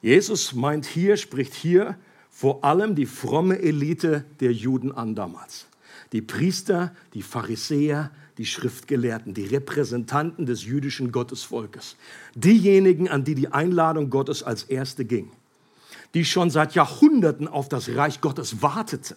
[0.03, 1.97] Jesus meint hier, spricht hier
[2.33, 5.67] vor allem die fromme Elite der Juden an damals.
[6.13, 11.95] Die Priester, die Pharisäer, die Schriftgelehrten, die Repräsentanten des jüdischen Gottesvolkes.
[12.33, 15.31] Diejenigen, an die die Einladung Gottes als erste ging.
[16.15, 19.15] Die schon seit Jahrhunderten auf das Reich Gottes warteten.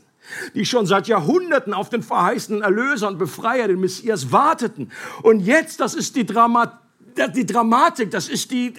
[0.54, 4.92] Die schon seit Jahrhunderten auf den verheißenen Erlöser und Befreier, den Messias, warteten.
[5.22, 6.85] Und jetzt, das ist die Dramatik,
[7.34, 8.72] die Dramatik, das ist die,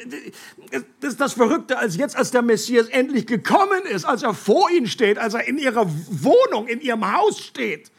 [1.00, 4.70] das ist das Verrückte, als jetzt, als der Messias endlich gekommen ist, als er vor
[4.70, 7.92] ihnen steht, als er in ihrer Wohnung, in ihrem Haus steht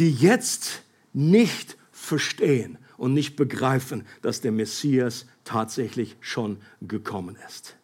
[0.00, 7.76] die jetzt nicht verstehen und nicht begreifen, dass der Messias tatsächlich schon gekommen ist.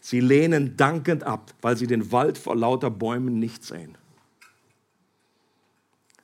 [0.00, 3.98] Sie lehnen dankend ab, weil sie den Wald vor lauter Bäumen nicht sehen.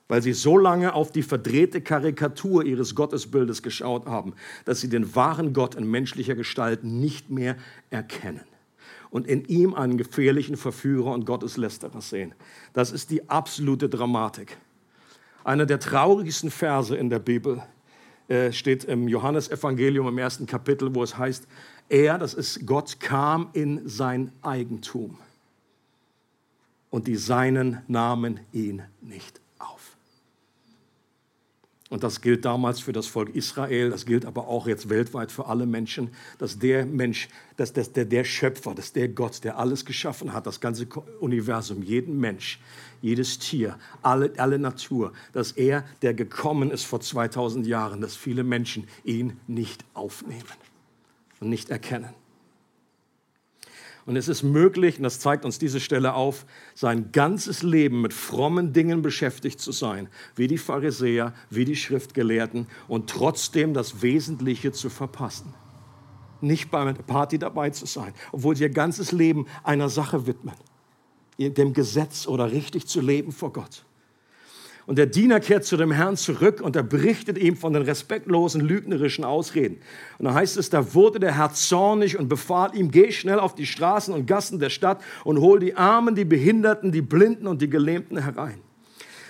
[0.07, 5.15] Weil sie so lange auf die verdrehte Karikatur ihres Gottesbildes geschaut haben, dass sie den
[5.15, 7.57] wahren Gott in menschlicher Gestalt nicht mehr
[7.89, 8.45] erkennen
[9.09, 12.33] und in ihm einen gefährlichen Verführer und Gotteslästerer sehen.
[12.73, 14.57] Das ist die absolute Dramatik.
[15.43, 17.61] Einer der traurigsten Verse in der Bibel
[18.27, 21.47] äh, steht im Johannesevangelium im ersten Kapitel, wo es heißt,
[21.89, 25.17] er, das ist Gott, kam in sein Eigentum
[26.89, 29.39] und die Seinen nahmen ihn nicht
[31.89, 35.45] und das gilt damals für das Volk Israel, das gilt aber auch jetzt weltweit für
[35.45, 39.85] alle Menschen, dass der Mensch, dass, dass der, der Schöpfer, dass der Gott, der alles
[39.85, 40.87] geschaffen hat, das ganze
[41.19, 42.59] Universum, jeden Mensch,
[43.01, 48.43] jedes Tier, alle, alle Natur, dass er, der gekommen ist vor 2000 Jahren, dass viele
[48.43, 50.43] Menschen ihn nicht aufnehmen
[51.39, 52.09] und nicht erkennen.
[54.07, 58.13] Und es ist möglich, und das zeigt uns diese Stelle auf, sein ganzes Leben mit
[58.13, 64.71] frommen Dingen beschäftigt zu sein, wie die Pharisäer, wie die Schriftgelehrten, und trotzdem das Wesentliche
[64.71, 65.53] zu verpassen.
[66.39, 70.55] Nicht bei einer Party dabei zu sein, obwohl sie ihr ganzes Leben einer Sache widmen,
[71.37, 73.83] dem Gesetz oder richtig zu leben vor Gott.
[74.87, 78.61] Und der Diener kehrt zu dem Herrn zurück und er berichtet ihm von den respektlosen,
[78.61, 79.79] lügnerischen Ausreden.
[80.17, 83.53] Und da heißt es, da wurde der Herr zornig und befahl ihm, geh schnell auf
[83.53, 87.61] die Straßen und Gassen der Stadt und hol die Armen, die Behinderten, die Blinden und
[87.61, 88.61] die Gelähmten herein.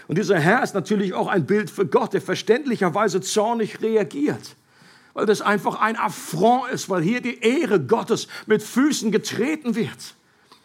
[0.07, 4.55] Und dieser Herr ist natürlich auch ein Bild für Gott, der verständlicherweise zornig reagiert
[5.17, 10.13] weil das einfach ein Affront ist, weil hier die Ehre Gottes mit Füßen getreten wird.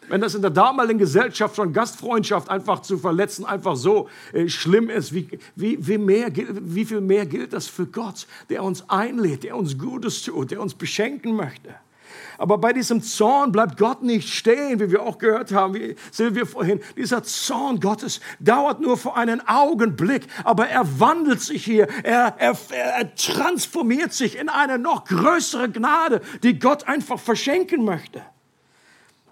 [0.09, 4.89] Wenn das in der damaligen Gesellschaft schon Gastfreundschaft einfach zu verletzen einfach so äh, schlimm
[4.89, 9.43] ist, wie, wie, wie, mehr, wie viel mehr gilt das für Gott, der uns einlädt,
[9.43, 11.75] der uns Gutes tut, der uns beschenken möchte.
[12.37, 16.45] Aber bei diesem Zorn bleibt Gott nicht stehen, wie wir auch gehört haben, wie Silvia
[16.45, 16.81] vorhin.
[16.97, 22.57] Dieser Zorn Gottes dauert nur für einen Augenblick, aber er wandelt sich hier, er, er,
[22.71, 28.21] er transformiert sich in eine noch größere Gnade, die Gott einfach verschenken möchte.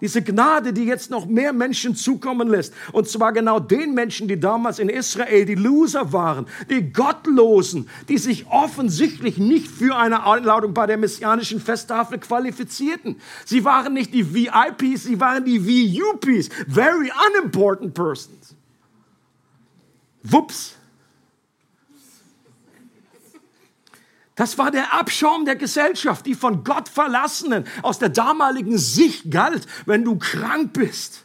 [0.02, 2.74] Diese Gnade, die jetzt noch mehr Menschen zukommen lässt.
[2.90, 8.18] Und zwar genau den Menschen, die damals in Israel die Loser waren, die Gottlosen, die
[8.18, 13.20] sich offensichtlich nicht für eine Einladung bei der messianischen Festtafel qualifizierten.
[13.44, 18.56] Sie waren nicht die VIPs, sie waren die VUPs, very unimportant persons.
[20.24, 20.76] Wups.
[24.34, 29.66] Das war der Abschaum der Gesellschaft, die von Gott verlassenen, aus der damaligen Sicht galt,
[29.84, 31.24] wenn du krank bist,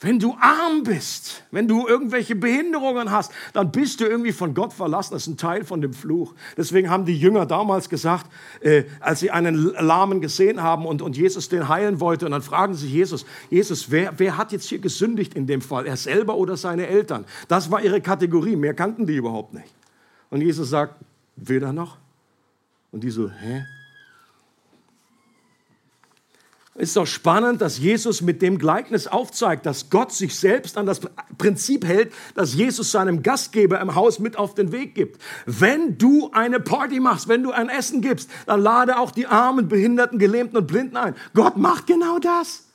[0.00, 4.72] wenn du arm bist, wenn du irgendwelche Behinderungen hast, dann bist du irgendwie von Gott
[4.72, 5.12] verlassen.
[5.12, 6.34] Das ist ein Teil von dem Fluch.
[6.56, 8.26] Deswegen haben die Jünger damals gesagt,
[8.60, 12.42] äh, als sie einen Lahmen gesehen haben und, und Jesus den heilen wollte, und dann
[12.42, 15.86] fragen sie Jesus, Jesus, wer, wer hat jetzt hier gesündigt in dem Fall?
[15.86, 17.26] Er selber oder seine Eltern?
[17.48, 18.56] Das war ihre Kategorie.
[18.56, 19.74] Mehr kannten die überhaupt nicht.
[20.30, 20.94] Und Jesus sagt,
[21.40, 21.98] weder noch.
[22.92, 23.64] Und die so, hä?
[26.80, 31.00] ist doch spannend, dass Jesus mit dem Gleichnis aufzeigt, dass Gott sich selbst an das
[31.36, 35.20] Prinzip hält, dass Jesus seinem Gastgeber im Haus mit auf den Weg gibt.
[35.46, 39.68] Wenn du eine Party machst, wenn du ein Essen gibst, dann lade auch die Armen,
[39.68, 41.14] Behinderten, Gelähmten und Blinden ein.
[41.34, 42.69] Gott macht genau das.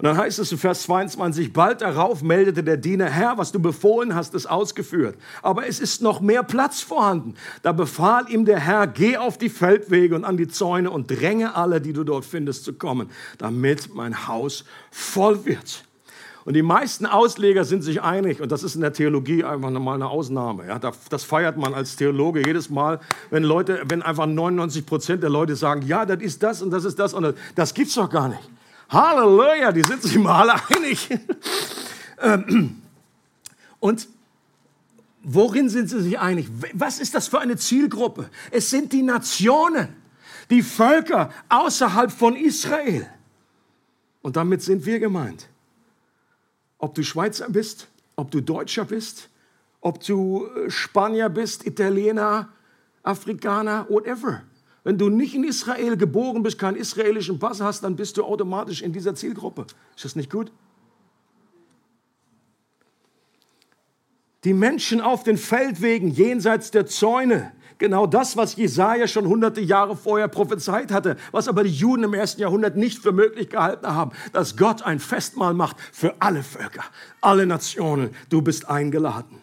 [0.00, 3.60] Und dann heißt es in Vers 22, bald darauf meldete der Diener, Herr, was du
[3.60, 5.14] befohlen hast, ist ausgeführt.
[5.42, 7.34] Aber es ist noch mehr Platz vorhanden.
[7.60, 11.54] Da befahl ihm der Herr, geh auf die Feldwege und an die Zäune und dränge
[11.54, 15.84] alle, die du dort findest, zu kommen, damit mein Haus voll wird.
[16.46, 19.96] Und die meisten Ausleger sind sich einig, und das ist in der Theologie einfach mal
[19.96, 20.66] eine Ausnahme.
[20.66, 25.28] Ja, das feiert man als Theologe jedes Mal, wenn Leute, wenn einfach 99 Prozent der
[25.28, 28.08] Leute sagen, ja, das ist das und das ist das und das, das gibt's doch
[28.08, 28.40] gar nicht.
[28.90, 31.08] Halleluja, die sind sich mal alle einig.
[32.22, 32.82] Ähm,
[33.78, 34.08] und
[35.22, 36.48] worin sind sie sich einig?
[36.74, 38.28] Was ist das für eine Zielgruppe?
[38.50, 39.88] Es sind die Nationen,
[40.50, 43.08] die Völker außerhalb von Israel.
[44.22, 45.48] Und damit sind wir gemeint.
[46.78, 49.30] Ob du Schweizer bist, ob du Deutscher bist,
[49.80, 52.48] ob du äh, Spanier bist, Italiener,
[53.02, 54.42] Afrikaner, whatever.
[54.82, 58.82] Wenn du nicht in Israel geboren bist, keinen israelischen Pass hast, dann bist du automatisch
[58.82, 59.66] in dieser Zielgruppe.
[59.94, 60.50] Ist das nicht gut?
[64.44, 69.96] Die Menschen auf den Feldwegen jenseits der Zäune, genau das, was Jesaja schon hunderte Jahre
[69.96, 74.12] vorher prophezeit hatte, was aber die Juden im ersten Jahrhundert nicht für möglich gehalten haben,
[74.32, 76.84] dass Gott ein Festmahl macht für alle Völker,
[77.20, 78.14] alle Nationen.
[78.30, 79.40] Du bist eingeladen.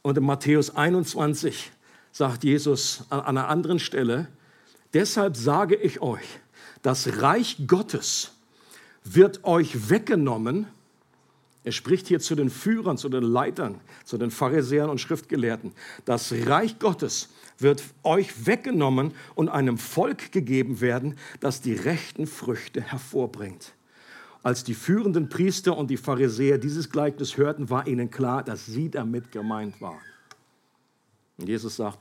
[0.00, 1.70] Und in Matthäus 21
[2.14, 4.28] sagt Jesus an einer anderen Stelle,
[4.94, 6.24] deshalb sage ich euch,
[6.82, 8.32] das Reich Gottes
[9.02, 10.68] wird euch weggenommen.
[11.64, 15.72] Er spricht hier zu den Führern, zu den Leitern, zu den Pharisäern und Schriftgelehrten.
[16.04, 22.80] Das Reich Gottes wird euch weggenommen und einem Volk gegeben werden, das die rechten Früchte
[22.80, 23.72] hervorbringt.
[24.44, 28.88] Als die führenden Priester und die Pharisäer dieses Gleichnis hörten, war ihnen klar, dass sie
[28.88, 29.98] damit gemeint waren.
[31.38, 31.98] Und Jesus sagt,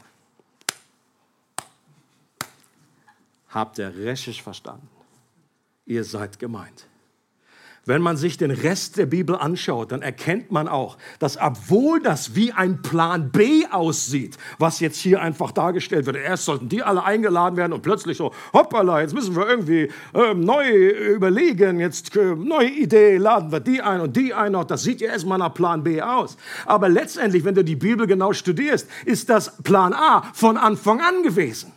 [3.50, 4.90] habt ihr richtig verstanden.
[5.86, 6.88] Ihr seid gemeint.
[7.86, 12.34] Wenn man sich den Rest der Bibel anschaut, dann erkennt man auch, dass obwohl das
[12.34, 17.04] wie ein Plan B aussieht, was jetzt hier einfach dargestellt wird, erst sollten die alle
[17.04, 22.34] eingeladen werden und plötzlich so, hoppala, jetzt müssen wir irgendwie äh, neu überlegen, jetzt äh,
[22.36, 25.54] neue Idee, laden wir die ein und die ein noch, das sieht ja erstmal nach
[25.54, 26.38] Plan B aus.
[26.66, 31.22] Aber letztendlich, wenn du die Bibel genau studierst, ist das Plan A von Anfang an
[31.22, 31.73] gewesen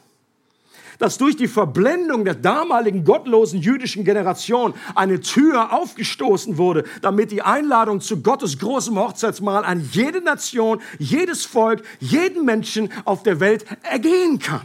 [0.98, 7.42] dass durch die Verblendung der damaligen gottlosen jüdischen Generation eine Tür aufgestoßen wurde, damit die
[7.42, 13.64] Einladung zu Gottes großem Hochzeitsmahl an jede Nation, jedes Volk, jeden Menschen auf der Welt
[13.82, 14.62] ergehen kann.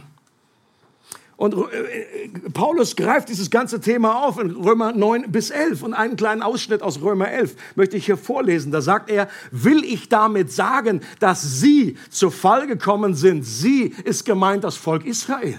[1.36, 6.14] Und äh, Paulus greift dieses ganze Thema auf in Römer 9 bis 11 und einen
[6.14, 8.70] kleinen Ausschnitt aus Römer 11 möchte ich hier vorlesen.
[8.70, 13.42] Da sagt er, will ich damit sagen, dass sie zu Fall gekommen sind?
[13.42, 15.58] Sie ist gemeint das Volk Israel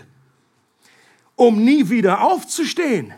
[1.36, 3.14] um nie wieder aufzustehen.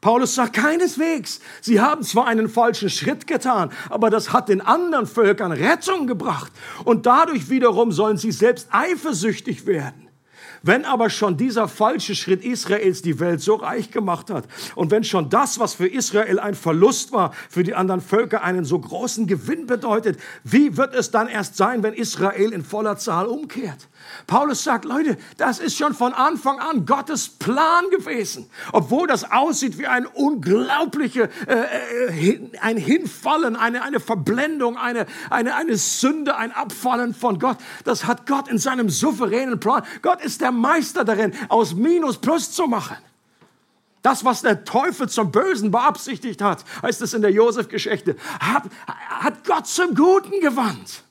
[0.00, 5.06] Paulus sagt keineswegs, sie haben zwar einen falschen Schritt getan, aber das hat den anderen
[5.06, 6.52] Völkern Rettung gebracht
[6.84, 10.06] und dadurch wiederum sollen sie selbst eifersüchtig werden.
[10.62, 14.44] Wenn aber schon dieser falsche Schritt Israels die Welt so reich gemacht hat
[14.74, 18.64] und wenn schon das, was für Israel ein Verlust war, für die anderen Völker einen
[18.64, 23.26] so großen Gewinn bedeutet, wie wird es dann erst sein, wenn Israel in voller Zahl
[23.26, 23.88] umkehrt?
[24.26, 28.50] Paulus sagt, Leute, das ist schon von Anfang an Gottes Plan gewesen.
[28.72, 35.54] Obwohl das aussieht wie ein unglaubliche, äh, äh ein Hinfallen, eine, eine Verblendung, eine, eine,
[35.54, 37.58] eine Sünde, ein Abfallen von Gott.
[37.84, 39.82] Das hat Gott in seinem souveränen Plan.
[40.02, 42.96] Gott ist der Meister darin, aus Minus Plus zu machen.
[44.02, 49.44] Das, was der Teufel zum Bösen beabsichtigt hat, heißt es in der Josef-Geschichte, hat, hat
[49.44, 51.02] Gott zum Guten gewandt.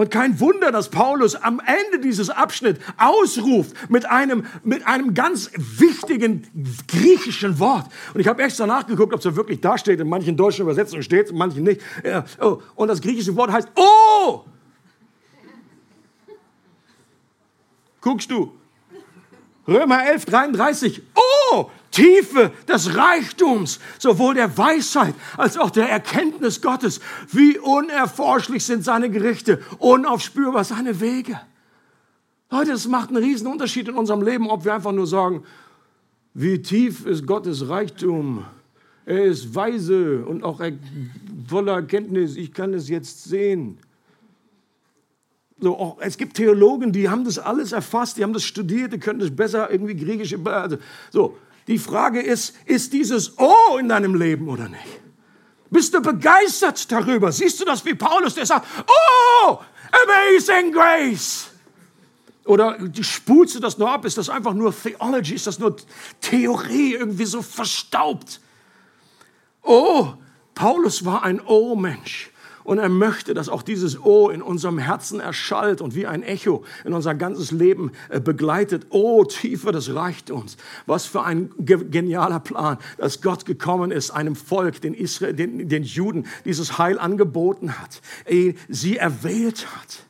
[0.00, 5.50] Und kein Wunder, dass Paulus am Ende dieses Abschnitts ausruft mit einem, mit einem ganz
[5.56, 6.46] wichtigen
[6.86, 7.86] griechischen Wort.
[8.14, 9.98] Und ich habe extra nachgeguckt, ob es wirklich da steht.
[9.98, 11.80] In manchen deutschen Übersetzungen steht es, in manchen nicht.
[12.40, 14.44] Oh, und das griechische Wort heißt Oh!
[18.00, 18.52] Guckst du?
[19.66, 21.02] Römer 11, 33.
[21.16, 21.70] Oh!
[21.98, 27.00] Tiefe des Reichtums, sowohl der Weisheit als auch der Erkenntnis Gottes.
[27.32, 31.40] Wie unerforschlich sind seine Gerichte, unaufspürbar seine Wege.
[32.50, 35.42] Leute, es macht einen riesen Unterschied in unserem Leben, ob wir einfach nur sagen,
[36.34, 38.44] wie tief ist Gottes Reichtum.
[39.04, 40.60] Er ist weise und auch
[41.48, 42.36] voller Erkenntnis.
[42.36, 43.78] Ich kann es jetzt sehen.
[45.58, 48.98] So, auch, es gibt Theologen, die haben das alles erfasst, die haben das studiert, die
[48.98, 50.36] können das besser irgendwie griechisch.
[50.44, 50.76] Also,
[51.10, 51.36] so,
[51.68, 55.00] die Frage ist, ist dieses O in deinem Leben oder nicht?
[55.70, 57.30] Bist du begeistert darüber?
[57.30, 59.58] Siehst du das wie Paulus, der sagt, oh,
[60.04, 61.48] amazing grace.
[62.46, 64.06] Oder spulst du das nur ab?
[64.06, 65.34] Ist das einfach nur Theology?
[65.34, 65.76] Ist das nur
[66.22, 68.40] Theorie, irgendwie so verstaubt?
[69.62, 70.14] Oh,
[70.54, 72.30] Paulus war ein Oh-Mensch.
[72.68, 76.64] Und er möchte, dass auch dieses O in unserem Herzen erschallt und wie ein Echo
[76.84, 78.88] in unser ganzes Leben äh, begleitet.
[78.90, 80.58] Oh, Tiefe des Reichtums.
[80.84, 85.82] Was für ein genialer Plan, dass Gott gekommen ist, einem Volk, den, Israel, den, den
[85.82, 88.02] Juden, dieses Heil angeboten hat,
[88.68, 90.07] sie erwählt hat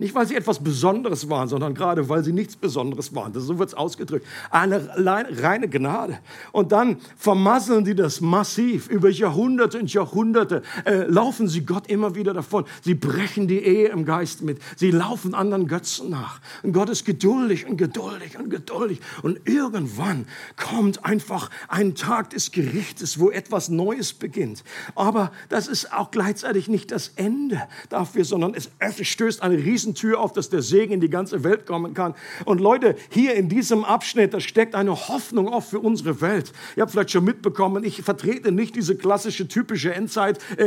[0.00, 3.34] Nicht, weil sie etwas Besonderes waren, sondern gerade, weil sie nichts Besonderes waren.
[3.34, 4.26] Das, so wird es ausgedrückt.
[4.50, 6.20] Eine reine Gnade.
[6.52, 8.88] Und dann vermasseln die das massiv.
[8.88, 12.64] Über Jahrhunderte und Jahrhunderte äh, laufen sie Gott immer wieder davon.
[12.80, 14.62] Sie brechen die Ehe im Geist mit.
[14.76, 16.40] Sie laufen anderen Götzen nach.
[16.62, 19.00] Und Gott ist geduldig und geduldig und geduldig.
[19.22, 20.26] Und irgendwann
[20.56, 24.64] kommt einfach ein Tag des Gerichtes, wo etwas Neues beginnt.
[24.94, 28.70] Aber das ist auch gleichzeitig nicht das Ende dafür, sondern es
[29.02, 29.56] stößt eine
[29.90, 32.14] Riesentür auf, dass der Segen in die ganze Welt kommen kann.
[32.44, 36.52] Und Leute, hier in diesem Abschnitt, da steckt eine Hoffnung auch für unsere Welt.
[36.76, 40.58] Ihr habt vielleicht schon mitbekommen, ich vertrete nicht diese klassische, typische Endzeit-Sicht,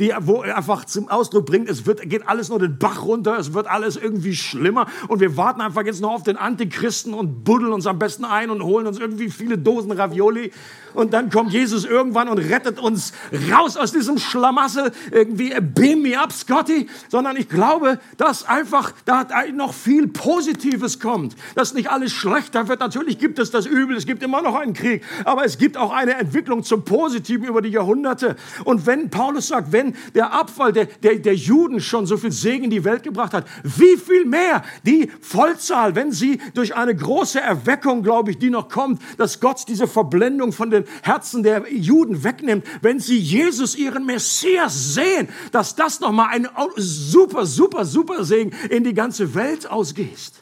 [0.00, 2.78] äh, äh, äh, die wo einfach zum Ausdruck bringt, es wird, geht alles nur den
[2.78, 6.36] Bach runter, es wird alles irgendwie schlimmer und wir warten einfach jetzt noch auf den
[6.36, 10.52] Antichristen und buddeln uns am besten ein und holen uns irgendwie viele Dosen Ravioli
[10.94, 13.12] und dann kommt Jesus irgendwann und rettet uns
[13.50, 19.26] raus aus diesem Schlamassel, irgendwie beam me up, Scotty, sondern ich glaube, dass einfach da
[19.54, 22.80] noch viel Positives kommt, dass nicht alles schlechter wird.
[22.80, 25.92] Natürlich gibt es das Übel, es gibt immer noch einen Krieg, aber es gibt auch
[25.92, 28.36] eine Entwicklung zum Positiven über die Jahrhunderte.
[28.64, 32.64] Und wenn Paulus sagt, wenn der Abfall der, der, der Juden schon so viel Segen
[32.64, 37.40] in die Welt gebracht hat, wie viel mehr die Vollzahl, wenn sie durch eine große
[37.40, 42.24] Erweckung, glaube ich, die noch kommt, dass Gott diese Verblendung von den Herzen der Juden
[42.24, 48.52] wegnimmt, wenn sie Jesus, ihren Messias, sehen, dass das nochmal ein super, super, super Segen
[48.70, 50.32] in die ganze Welt ausgeht.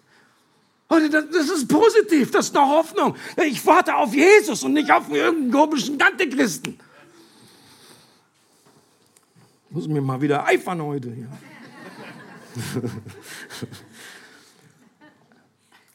[0.88, 3.14] Und das ist positiv, das ist eine Hoffnung.
[3.46, 6.80] Ich warte auf Jesus und nicht auf irgendeinen komischen Antichristen.
[9.70, 11.10] Muss mir mal wieder eifern heute.
[11.10, 11.28] Ja.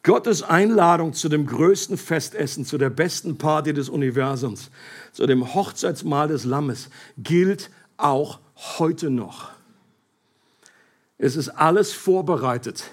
[0.06, 4.70] Gottes Einladung zu dem größten Festessen, zu der besten Party des Universums,
[5.12, 8.39] zu dem Hochzeitsmahl des Lammes, gilt auch
[8.78, 9.49] heute noch.
[11.18, 12.84] Es ist alles vorbereitet.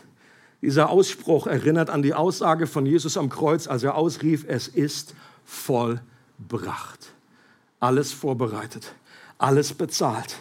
[0.62, 5.14] Dieser Ausspruch erinnert an die Aussage von Jesus am Kreuz, als er ausrief, es ist
[5.44, 7.12] vollbracht.
[7.78, 8.94] Alles vorbereitet,
[9.36, 10.36] alles bezahlt.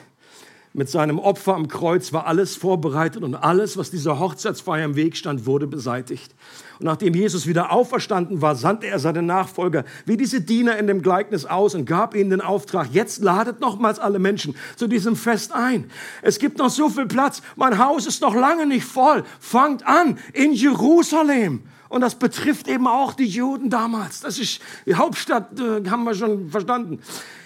[0.73, 5.17] Mit seinem Opfer am Kreuz war alles vorbereitet und alles, was dieser Hochzeitsfeier im Weg
[5.17, 6.33] stand, wurde beseitigt.
[6.79, 11.01] Und nachdem Jesus wieder auferstanden war, sandte er seine Nachfolger wie diese Diener in dem
[11.01, 15.51] Gleichnis aus und gab ihnen den Auftrag, jetzt ladet nochmals alle Menschen zu diesem Fest
[15.51, 15.91] ein.
[16.21, 19.25] Es gibt noch so viel Platz, mein Haus ist noch lange nicht voll.
[19.41, 21.63] Fangt an in Jerusalem.
[21.89, 24.21] Und das betrifft eben auch die Juden damals.
[24.21, 27.01] Das ist die Hauptstadt, äh, haben wir schon verstanden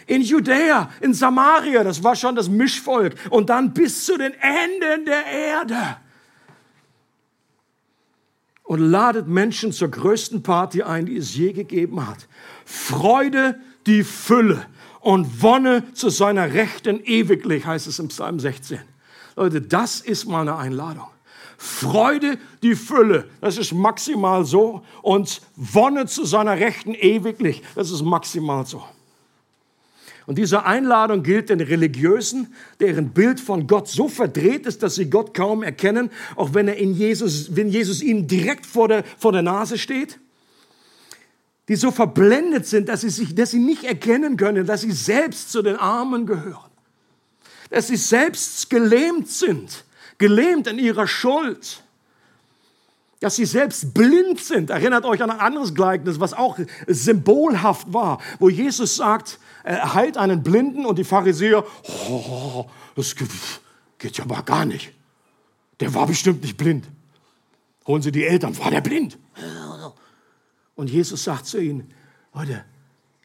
[0.08, 5.06] in Judäa, in Samaria, das war schon das Mischvolk, und dann bis zu den Enden
[5.06, 5.97] der Erde.
[8.64, 12.28] Und ladet Menschen zur größten Party ein, die es je gegeben hat.
[12.66, 14.66] Freude, die Fülle
[15.01, 18.80] und Wonne zu seiner Rechten ewiglich, heißt es im Psalm 16.
[19.36, 21.08] Leute, das ist mal eine Einladung.
[21.58, 24.84] Freude, die Fülle, das ist maximal so.
[25.01, 28.84] Und Wonne zu seiner Rechten ewiglich, das ist maximal so.
[30.26, 35.10] Und diese Einladung gilt den Religiösen, deren Bild von Gott so verdreht ist, dass sie
[35.10, 39.32] Gott kaum erkennen, auch wenn er in Jesus, wenn Jesus ihnen direkt vor der, vor
[39.32, 40.20] der Nase steht.
[41.68, 45.52] Die so verblendet sind, dass sie sich, dass sie nicht erkennen können, dass sie selbst
[45.52, 46.72] zu den Armen gehören.
[47.70, 49.86] Dass sie selbst gelähmt sind,
[50.18, 51.84] gelähmt in ihrer Schuld
[53.26, 54.70] dass sie selbst blind sind.
[54.70, 60.18] Erinnert euch an ein anderes Gleichnis, was auch symbolhaft war, wo Jesus sagt, er heilt
[60.18, 61.66] einen Blinden und die Pharisäer,
[62.07, 63.16] oh, das
[63.97, 64.93] geht ja mal gar nicht.
[65.80, 66.88] Der war bestimmt nicht blind.
[67.88, 69.18] Holen Sie die Eltern, war der blind?
[70.76, 71.91] Und Jesus sagt zu ihnen,
[72.34, 72.63] Leute,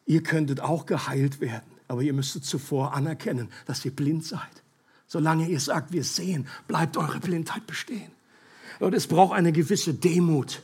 [0.07, 4.41] ihr könntet auch geheilt werden, aber ihr müsstet zuvor anerkennen, dass ihr blind seid.
[5.07, 8.13] Solange ihr sagt, wir sehen, bleibt eure Blindheit bestehen.
[8.79, 10.63] Und es braucht eine gewisse Demut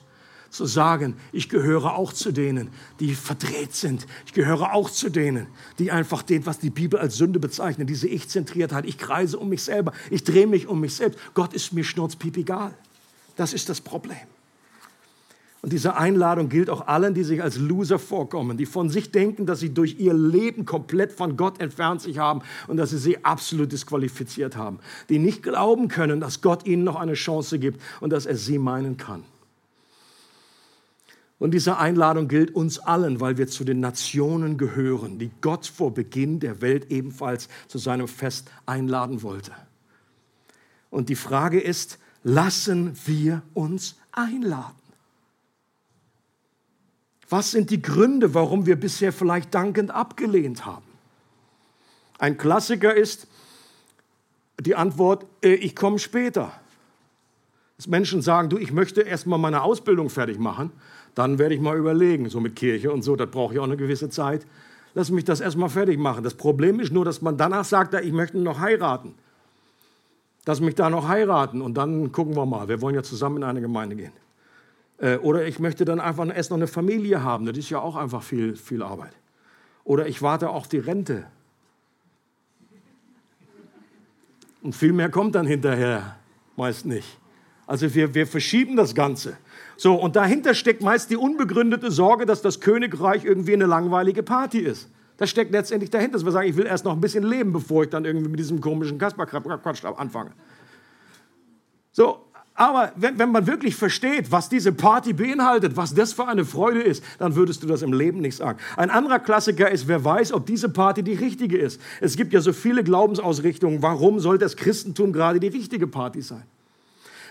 [0.56, 4.06] zu sagen, ich gehöre auch zu denen, die verdreht sind.
[4.26, 5.46] Ich gehöre auch zu denen,
[5.78, 8.86] die einfach den, was die Bibel als Sünde bezeichnet, diese Ich-Zentriertheit.
[8.86, 11.18] Ich kreise um mich selber, ich drehe mich um mich selbst.
[11.34, 12.74] Gott ist mir schnurzpiep egal.
[13.36, 14.16] Das ist das Problem.
[15.66, 19.46] Und diese Einladung gilt auch allen, die sich als Loser vorkommen, die von sich denken,
[19.46, 23.24] dass sie durch ihr Leben komplett von Gott entfernt sich haben und dass sie sie
[23.24, 24.78] absolut disqualifiziert haben,
[25.08, 28.58] die nicht glauben können, dass Gott ihnen noch eine Chance gibt und dass er sie
[28.58, 29.24] meinen kann.
[31.38, 35.92] Und diese Einladung gilt uns allen, weil wir zu den Nationen gehören, die Gott vor
[35.92, 39.52] Beginn der Welt ebenfalls zu seinem Fest einladen wollte.
[40.88, 44.74] Und die Frage ist, lassen wir uns einladen?
[47.28, 50.86] Was sind die Gründe, warum wir bisher vielleicht dankend abgelehnt haben?
[52.18, 53.26] Ein Klassiker ist,
[54.60, 56.52] die Antwort, äh, ich komme später.
[57.76, 60.72] Dass Menschen sagen, du, ich möchte erst mal meine Ausbildung fertig machen,
[61.16, 63.78] dann werde ich mal überlegen, so mit Kirche und so, das brauche ich auch eine
[63.78, 64.46] gewisse Zeit.
[64.94, 66.22] Lass mich das erst mal fertig machen.
[66.22, 69.14] Das Problem ist nur, dass man danach sagt, ich möchte noch heiraten.
[70.44, 72.68] Lass mich da noch heiraten und dann gucken wir mal.
[72.68, 74.12] Wir wollen ja zusammen in eine Gemeinde gehen.
[74.98, 77.46] Äh, oder ich möchte dann einfach erst noch eine Familie haben.
[77.46, 79.12] Das ist ja auch einfach viel, viel Arbeit.
[79.84, 81.24] Oder ich warte auf die Rente.
[84.60, 86.16] Und viel mehr kommt dann hinterher
[86.56, 87.18] meist nicht.
[87.66, 89.38] Also wir, wir verschieben das Ganze.
[89.76, 94.58] So, und dahinter steckt meist die unbegründete Sorge, dass das Königreich irgendwie eine langweilige Party
[94.58, 94.88] ist.
[95.18, 97.84] Das steckt letztendlich dahinter, dass wir sagen, ich will erst noch ein bisschen leben, bevor
[97.84, 100.32] ich dann irgendwie mit diesem komischen Kasperquatsch anfange.
[101.92, 106.46] So, aber wenn, wenn man wirklich versteht, was diese Party beinhaltet, was das für eine
[106.46, 108.58] Freude ist, dann würdest du das im Leben nicht sagen.
[108.78, 111.80] Ein anderer Klassiker ist, wer weiß, ob diese Party die richtige ist.
[112.00, 113.82] Es gibt ja so viele Glaubensausrichtungen.
[113.82, 116.44] Warum soll das Christentum gerade die richtige Party sein?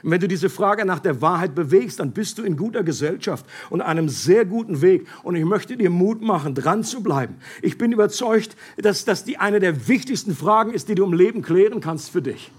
[0.05, 3.43] Und wenn du diese Frage nach der Wahrheit bewegst, dann bist du in guter Gesellschaft
[3.71, 5.07] und einem sehr guten Weg.
[5.23, 7.37] Und ich möchte dir Mut machen, dran zu bleiben.
[7.63, 11.41] Ich bin überzeugt, dass das die eine der wichtigsten Fragen ist, die du im Leben
[11.41, 12.51] klären kannst für dich.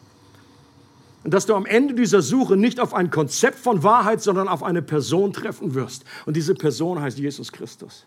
[1.22, 4.64] Und dass du am Ende dieser Suche nicht auf ein Konzept von Wahrheit, sondern auf
[4.64, 6.04] eine Person treffen wirst.
[6.24, 8.06] Und diese Person heißt Jesus Christus.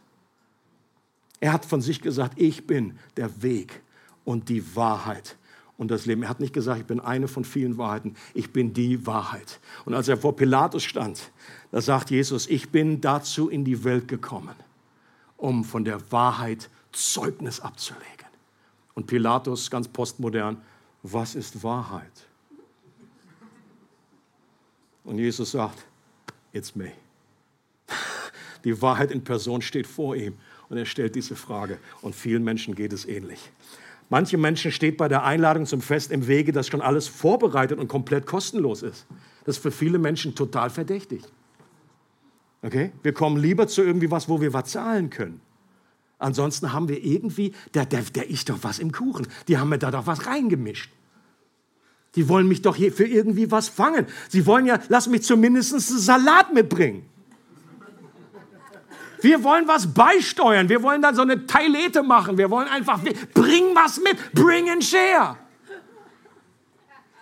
[1.40, 3.84] Er hat von sich gesagt, ich bin der Weg
[4.26, 5.38] und die Wahrheit
[5.80, 6.23] und das Leben.
[6.23, 9.59] Er hat nicht gesagt, ich bin eine von vielen Wahrheiten, ich bin die Wahrheit.
[9.86, 11.32] Und als er vor Pilatus stand,
[11.71, 14.55] da sagt Jesus, ich bin dazu in die Welt gekommen,
[15.38, 18.05] um von der Wahrheit Zeugnis abzulegen.
[18.93, 20.57] Und Pilatus, ganz postmodern,
[21.01, 22.11] was ist Wahrheit?
[25.05, 25.86] Und Jesus sagt,
[26.51, 26.91] it's me.
[28.65, 31.80] Die Wahrheit in Person steht vor ihm und er stellt diese Frage.
[32.01, 33.49] Und vielen Menschen geht es ähnlich.
[34.10, 37.88] Manche Menschen steht bei der Einladung zum Fest im Wege, dass schon alles vorbereitet und
[37.88, 39.05] komplett kostenlos ist.
[39.45, 41.24] Das ist für viele Menschen total verdächtig.
[42.64, 42.91] Okay?
[43.03, 45.41] Wir kommen lieber zu irgendwie was, wo wir was zahlen können.
[46.18, 49.28] Ansonsten haben wir irgendwie, der, der, der ist doch was im Kuchen.
[49.47, 50.91] Die haben mir da doch was reingemischt.
[52.16, 54.07] Die wollen mich doch hier für irgendwie was fangen.
[54.28, 57.05] Sie wollen ja, lass mich zumindest einen Salat mitbringen.
[59.22, 60.70] Wir wollen was beisteuern.
[60.70, 62.38] Wir wollen dann so eine Teilete machen.
[62.38, 62.99] Wir wollen einfach,
[63.34, 64.34] bring was mit.
[64.34, 65.38] Bring and share.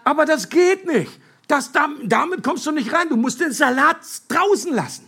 [0.03, 1.11] Aber das geht nicht.
[1.47, 1.71] Das,
[2.03, 3.09] damit kommst du nicht rein.
[3.09, 5.07] Du musst den Salat draußen lassen.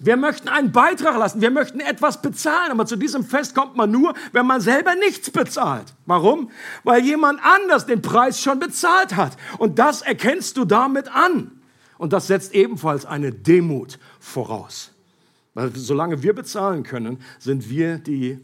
[0.00, 3.90] Wir möchten einen Beitrag lassen, wir möchten etwas bezahlen, aber zu diesem Fest kommt man
[3.90, 5.92] nur, wenn man selber nichts bezahlt.
[6.06, 6.52] Warum?
[6.84, 9.36] Weil jemand anders den Preis schon bezahlt hat.
[9.58, 11.50] Und das erkennst du damit an.
[11.98, 14.92] Und das setzt ebenfalls eine Demut voraus.
[15.54, 18.38] Weil solange wir bezahlen können, sind wir die,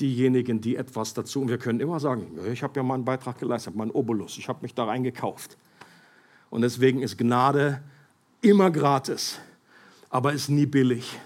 [0.00, 1.40] diejenigen, die etwas dazu.
[1.40, 4.60] Und wir können immer sagen, ich habe ja meinen Beitrag geleistet, meinen Obolus, ich habe
[4.62, 5.56] mich da reingekauft.
[6.50, 7.80] Und deswegen ist Gnade
[8.40, 9.38] immer gratis,
[10.10, 11.18] aber ist nie billig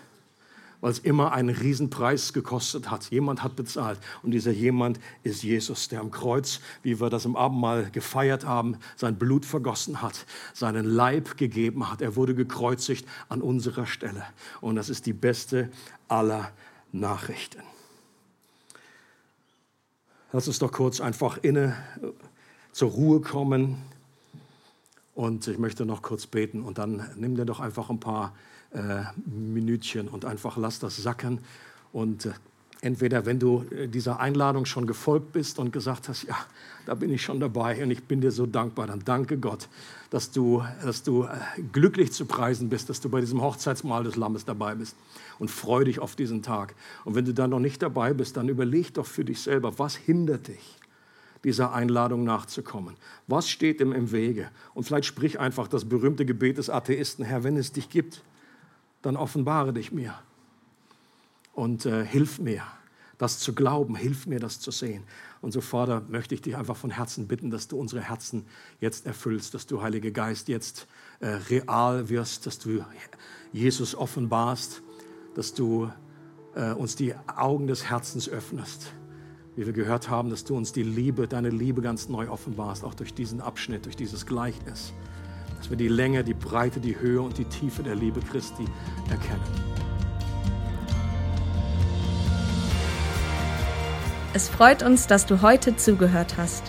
[0.80, 3.10] weil es immer einen Riesenpreis gekostet hat.
[3.10, 3.98] Jemand hat bezahlt.
[4.22, 8.76] Und dieser jemand ist Jesus, der am Kreuz, wie wir das im Abendmahl gefeiert haben,
[8.96, 12.00] sein Blut vergossen hat, seinen Leib gegeben hat.
[12.00, 14.24] Er wurde gekreuzigt an unserer Stelle.
[14.60, 15.70] Und das ist die beste
[16.06, 16.52] aller
[16.92, 17.62] Nachrichten.
[20.32, 21.76] Lass uns doch kurz einfach inne
[22.72, 23.82] zur Ruhe kommen.
[25.14, 28.34] Und ich möchte noch kurz beten und dann nimm dir doch einfach ein paar
[28.72, 31.40] äh, Minütchen und einfach lass das sacken.
[31.92, 32.32] Und äh,
[32.80, 36.36] entweder, wenn du äh, dieser Einladung schon gefolgt bist und gesagt hast, ja,
[36.86, 39.68] da bin ich schon dabei und ich bin dir so dankbar, dann danke Gott,
[40.10, 41.28] dass du, dass du äh,
[41.72, 44.96] glücklich zu preisen bist, dass du bei diesem Hochzeitsmahl des Lammes dabei bist
[45.38, 46.74] und freu dich auf diesen Tag.
[47.04, 49.96] Und wenn du da noch nicht dabei bist, dann überleg doch für dich selber, was
[49.96, 50.78] hindert dich?
[51.44, 52.96] dieser Einladung nachzukommen.
[53.28, 54.50] Was steht ihm im Wege?
[54.74, 58.22] Und vielleicht sprich einfach das berühmte Gebet des Atheisten, Herr, wenn es dich gibt,
[59.02, 60.14] dann offenbare dich mir
[61.52, 62.62] und äh, hilf mir,
[63.18, 65.02] das zu glauben, hilf mir, das zu sehen.
[65.40, 68.44] Und so, Vater, möchte ich dich einfach von Herzen bitten, dass du unsere Herzen
[68.80, 70.86] jetzt erfüllst, dass du, Heiliger Geist, jetzt
[71.20, 72.84] äh, real wirst, dass du
[73.52, 74.82] Jesus offenbarst,
[75.34, 75.90] dass du
[76.54, 78.92] äh, uns die Augen des Herzens öffnest.
[79.56, 82.94] Wie wir gehört haben, dass du uns die Liebe, deine Liebe ganz neu offenbarst, auch
[82.94, 84.92] durch diesen Abschnitt, durch dieses Gleichnis
[85.58, 88.64] dass wir die Länge, die Breite, die Höhe und die Tiefe der Liebe Christi
[89.10, 89.42] erkennen.
[94.34, 96.64] Es freut uns, dass du heute zugehört hast.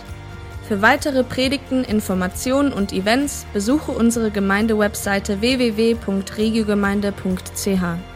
[0.66, 8.09] Für weitere Predigten, Informationen und Events besuche unsere Gemeindewebseite www.regiogemeinde.ch.